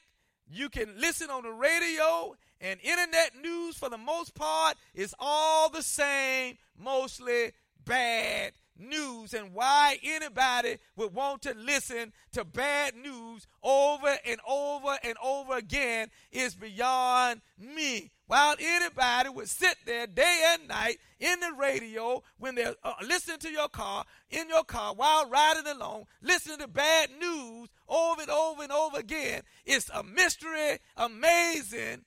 you 0.48 0.68
can 0.68 0.88
listen 0.98 1.30
on 1.30 1.42
the 1.42 1.50
radio 1.50 2.35
and 2.61 2.80
internet 2.83 3.33
news 3.40 3.76
for 3.76 3.88
the 3.88 3.98
most 3.98 4.35
part 4.35 4.76
is 4.94 5.14
all 5.18 5.70
the 5.70 5.83
same, 5.83 6.59
mostly 6.78 7.52
bad 7.85 8.52
news 8.80 9.34
and 9.34 9.52
why 9.52 9.98
anybody 10.02 10.78
would 10.96 11.14
want 11.14 11.42
to 11.42 11.54
listen 11.54 12.12
to 12.32 12.44
bad 12.44 12.94
news 12.96 13.46
over 13.62 14.16
and 14.26 14.40
over 14.48 14.98
and 15.04 15.14
over 15.22 15.56
again 15.56 16.08
is 16.32 16.54
beyond 16.54 17.40
me. 17.58 18.10
While 18.26 18.54
anybody 18.60 19.28
would 19.28 19.48
sit 19.48 19.76
there 19.86 20.06
day 20.06 20.52
and 20.52 20.68
night 20.68 20.98
in 21.18 21.40
the 21.40 21.52
radio 21.58 22.22
when 22.38 22.54
they're 22.54 22.76
uh, 22.84 22.92
listening 23.04 23.38
to 23.38 23.50
your 23.50 23.68
car, 23.68 24.04
in 24.30 24.48
your 24.48 24.62
car, 24.62 24.94
while 24.94 25.28
riding 25.28 25.66
along, 25.66 26.04
listening 26.22 26.58
to 26.58 26.68
bad 26.68 27.10
news 27.20 27.68
over 27.88 28.22
and 28.22 28.30
over 28.30 28.62
and 28.62 28.72
over 28.72 28.98
again, 28.98 29.42
it's 29.64 29.90
a 29.92 30.04
mystery, 30.04 30.78
amazing 30.96 32.04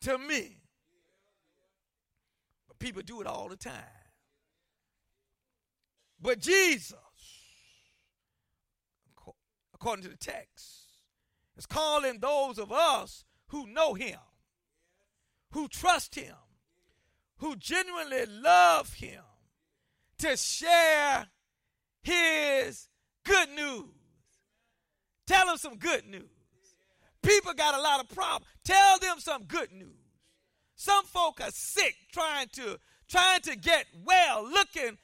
to 0.00 0.16
me. 0.16 0.62
But 2.66 2.78
people 2.78 3.02
do 3.02 3.20
it 3.20 3.26
all 3.26 3.48
the 3.48 3.56
time. 3.56 3.99
But 6.20 6.40
Jesus, 6.40 6.94
according 9.74 10.04
to 10.04 10.10
the 10.10 10.16
text, 10.16 10.86
is 11.56 11.66
calling 11.66 12.18
those 12.18 12.58
of 12.58 12.70
us 12.70 13.24
who 13.48 13.66
know 13.66 13.94
him, 13.94 14.18
who 15.52 15.68
trust 15.68 16.14
him, 16.14 16.34
who 17.38 17.56
genuinely 17.56 18.26
love 18.26 18.92
him, 18.94 19.22
to 20.18 20.36
share 20.36 21.26
his 22.02 22.88
good 23.24 23.48
news. 23.50 23.86
Tell 25.26 25.46
them 25.46 25.56
some 25.56 25.76
good 25.76 26.06
news. 26.06 26.24
People 27.22 27.54
got 27.54 27.74
a 27.74 27.80
lot 27.80 28.00
of 28.00 28.08
problems. 28.14 28.46
Tell 28.64 28.98
them 28.98 29.18
some 29.18 29.44
good 29.44 29.72
news. 29.72 29.88
Some 30.74 31.04
folk 31.04 31.40
are 31.40 31.50
sick 31.50 31.94
trying 32.12 32.48
to 32.54 32.78
trying 33.08 33.40
to 33.42 33.56
get 33.56 33.86
well, 34.04 34.42
looking 34.48 34.96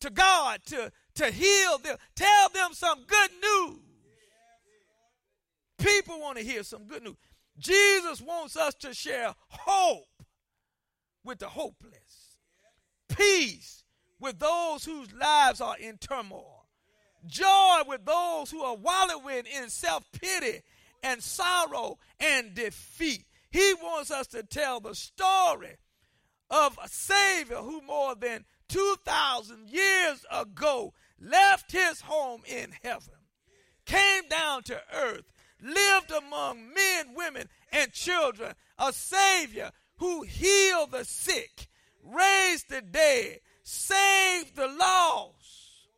to 0.00 0.10
God 0.10 0.60
to, 0.66 0.90
to 1.14 1.30
heal 1.30 1.78
them. 1.78 1.96
Tell 2.14 2.48
them 2.50 2.70
some 2.72 3.04
good 3.06 3.30
news. 3.42 3.78
People 5.78 6.20
want 6.20 6.38
to 6.38 6.44
hear 6.44 6.62
some 6.62 6.86
good 6.86 7.02
news. 7.02 7.16
Jesus 7.58 8.20
wants 8.20 8.56
us 8.56 8.74
to 8.74 8.94
share 8.94 9.34
hope 9.48 10.06
with 11.24 11.38
the 11.38 11.48
hopeless, 11.48 12.38
peace 13.08 13.84
with 14.20 14.38
those 14.38 14.84
whose 14.84 15.12
lives 15.12 15.60
are 15.60 15.76
in 15.78 15.98
turmoil, 15.98 16.66
joy 17.26 17.80
with 17.86 18.04
those 18.04 18.50
who 18.50 18.62
are 18.62 18.76
wallowing 18.76 19.44
in 19.46 19.68
self 19.68 20.04
pity 20.12 20.62
and 21.02 21.22
sorrow 21.22 21.98
and 22.20 22.54
defeat. 22.54 23.24
He 23.50 23.74
wants 23.82 24.10
us 24.10 24.28
to 24.28 24.42
tell 24.42 24.80
the 24.80 24.94
story 24.94 25.76
of 26.48 26.78
a 26.82 26.88
Savior 26.88 27.56
who 27.56 27.82
more 27.82 28.14
than 28.14 28.44
2,000 28.72 29.68
years 29.68 30.24
ago 30.30 30.94
left 31.20 31.72
his 31.72 32.00
home 32.00 32.40
in 32.46 32.72
heaven, 32.82 33.14
came 33.84 34.26
down 34.30 34.62
to 34.62 34.80
earth, 34.94 35.30
lived 35.60 36.10
among 36.10 36.72
men, 36.72 37.14
women, 37.14 37.48
and 37.70 37.92
children, 37.92 38.54
a 38.78 38.90
Savior 38.90 39.72
who 39.98 40.22
healed 40.22 40.90
the 40.90 41.04
sick, 41.04 41.68
raised 42.02 42.70
the 42.70 42.80
dead, 42.80 43.40
saved 43.62 44.56
the 44.56 44.68
lost. 44.68 45.88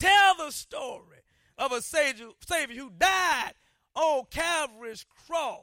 Tell 0.00 0.34
the 0.38 0.50
story 0.50 1.18
of 1.56 1.70
a 1.70 1.80
Savior, 1.80 2.26
Savior 2.44 2.76
who 2.76 2.90
died 2.90 3.52
on 3.94 4.24
Calvary's 4.32 5.06
cross, 5.28 5.62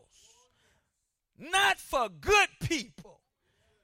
not 1.38 1.78
for 1.78 2.08
good 2.08 2.48
people 2.62 3.20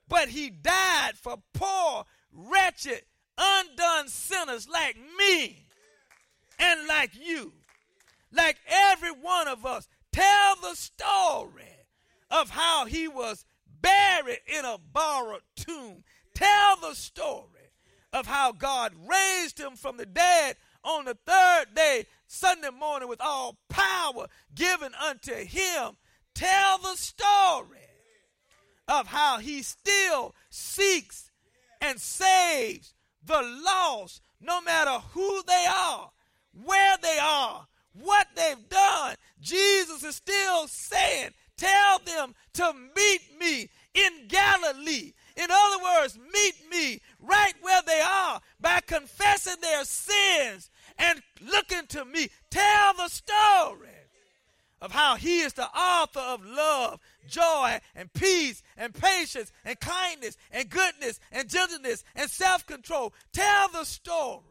but 0.10 0.30
he 0.30 0.50
died 0.50 1.14
for 1.16 1.38
poor, 1.54 2.06
wretched, 2.34 3.04
undone 3.38 4.08
sinners 4.08 4.68
like 4.68 4.98
me 5.18 5.68
and 6.58 6.88
like 6.88 7.12
you, 7.16 7.54
like 8.34 8.58
every 8.68 9.12
one 9.12 9.48
of 9.48 9.66
us. 9.66 9.88
Tell 10.12 10.56
the 10.56 10.76
story 10.76 11.64
of 12.32 12.50
how 12.50 12.86
he 12.86 13.08
was 13.08 13.46
buried 13.82 14.40
in 14.48 14.66
a 14.66 14.78
borrowed 14.78 15.42
tomb. 15.56 16.04
Tell 16.36 16.76
the 16.78 16.96
story 16.96 17.46
of 18.12 18.26
how 18.26 18.52
God 18.52 18.94
raised 19.08 19.60
him 19.60 19.76
from 19.76 19.98
the 19.98 20.06
dead 20.06 20.56
on 20.84 21.06
the 21.06 21.18
third 21.26 21.76
day, 21.76 22.06
Sunday 22.28 22.70
morning, 22.72 23.08
with 23.08 23.22
all 23.22 23.58
power 23.70 24.28
given 24.56 24.92
unto 24.96 25.34
him. 25.34 25.98
Tell 26.34 26.78
the 26.80 26.96
story 26.96 27.89
of 28.90 29.08
how 29.08 29.38
he 29.38 29.62
still 29.62 30.36
seeks 30.50 31.32
and 31.80 32.00
saves 32.00 32.94
the 33.24 33.42
lost, 33.66 34.22
no 34.42 34.60
matter 34.62 35.00
who 35.12 35.44
they 35.48 35.66
are, 35.70 36.10
where 36.66 36.98
they 37.02 37.18
are, 37.22 37.68
what 37.94 38.28
they've 38.36 38.68
done. 38.70 39.16
Jesus 39.40 40.04
is 40.04 40.16
still 40.16 40.68
saying, 40.68 41.30
Tell 41.58 42.00
them 42.00 42.34
to 42.54 42.74
meet 42.96 43.22
me 43.40 43.70
in 43.94 44.28
Galilee. 44.28 45.12
In 45.36 45.48
other 45.52 45.84
words, 45.84 46.18
meet 46.34 46.54
me 46.72 47.02
right 47.20 47.54
where 47.62 47.82
they 47.86 48.00
are 48.00 48.40
by 48.62 48.80
confessing 48.80 49.58
their 49.62 49.84
sins 49.84 50.70
and 50.98 51.22
looking 51.42 51.86
to 51.88 52.06
me. 52.06 52.30
Tell 52.50 52.94
the 52.94 53.10
story 53.10 53.89
of 54.82 54.92
how 54.92 55.16
he 55.16 55.42
is 55.42 55.54
the 55.54 55.68
author 55.68 56.20
of 56.20 56.46
love, 56.46 57.00
joy, 57.28 57.80
and 57.96 58.12
peace, 58.14 58.64
and 58.78 58.94
patience, 58.94 59.52
and 59.66 59.80
kindness, 59.80 60.38
and 60.52 60.70
goodness, 60.70 61.20
and 61.32 61.50
gentleness, 61.50 62.04
and 62.16 62.30
self 62.30 62.66
control. 62.66 63.14
Tell 63.34 63.70
the 63.70 63.84
story 63.84 64.44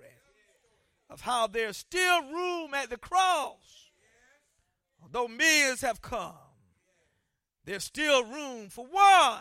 of 1.10 1.20
how 1.22 1.46
there's 1.46 1.76
still 1.76 2.22
room 2.30 2.74
at 2.74 2.90
the 2.90 2.98
cross. 2.98 3.90
Although 5.02 5.28
millions 5.28 5.80
have 5.80 6.02
come, 6.02 6.34
there's 7.64 7.84
still 7.84 8.24
room 8.24 8.68
for 8.68 8.84
one. 8.86 9.40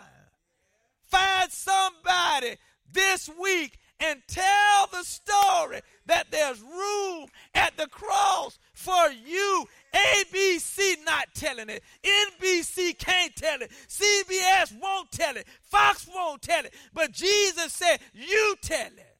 Find 1.03 1.51
somebody 1.51 2.57
this 2.91 3.29
week 3.41 3.77
and 3.99 4.21
tell 4.27 4.87
the 4.91 5.03
story 5.03 5.81
that 6.05 6.27
there's 6.31 6.61
room 6.61 7.27
at 7.53 7.75
the 7.77 7.87
cross 7.87 8.59
for 8.73 9.09
you. 9.25 9.67
ABC 9.97 11.03
not 11.05 11.27
telling 11.33 11.69
it. 11.69 11.83
NBC 12.03 12.97
can't 12.97 13.35
tell 13.35 13.61
it. 13.61 13.71
CBS 13.87 14.79
won't 14.79 15.11
tell 15.11 15.35
it. 15.35 15.47
Fox 15.61 16.07
won't 16.13 16.41
tell 16.41 16.63
it. 16.65 16.73
But 16.93 17.11
Jesus 17.11 17.73
said, 17.73 17.97
You 18.13 18.55
tell 18.61 18.87
it. 18.87 19.17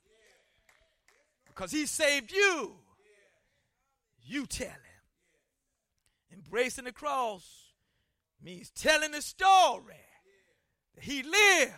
Because 1.47 1.71
he 1.71 1.85
saved 1.85 2.31
you. 2.31 2.75
You 4.23 4.45
tell 4.45 4.67
him. 4.67 4.73
Embracing 6.33 6.85
the 6.85 6.91
cross 6.91 7.73
means 8.43 8.69
telling 8.71 9.11
the 9.11 9.21
story 9.21 9.95
he 10.99 11.23
lives. 11.23 11.73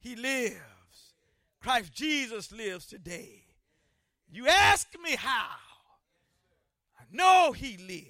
He 0.00 0.16
lives. 0.16 0.58
Christ 1.60 1.92
Jesus 1.94 2.50
lives 2.50 2.86
today. 2.86 3.44
You 4.30 4.48
ask 4.48 4.88
me 5.02 5.14
how. 5.16 5.56
Know 7.12 7.52
he 7.52 7.76
lives. 7.76 8.08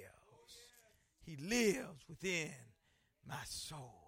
He 1.24 1.36
lives 1.36 2.04
within 2.08 2.50
my 3.26 3.42
soul. 3.44 4.01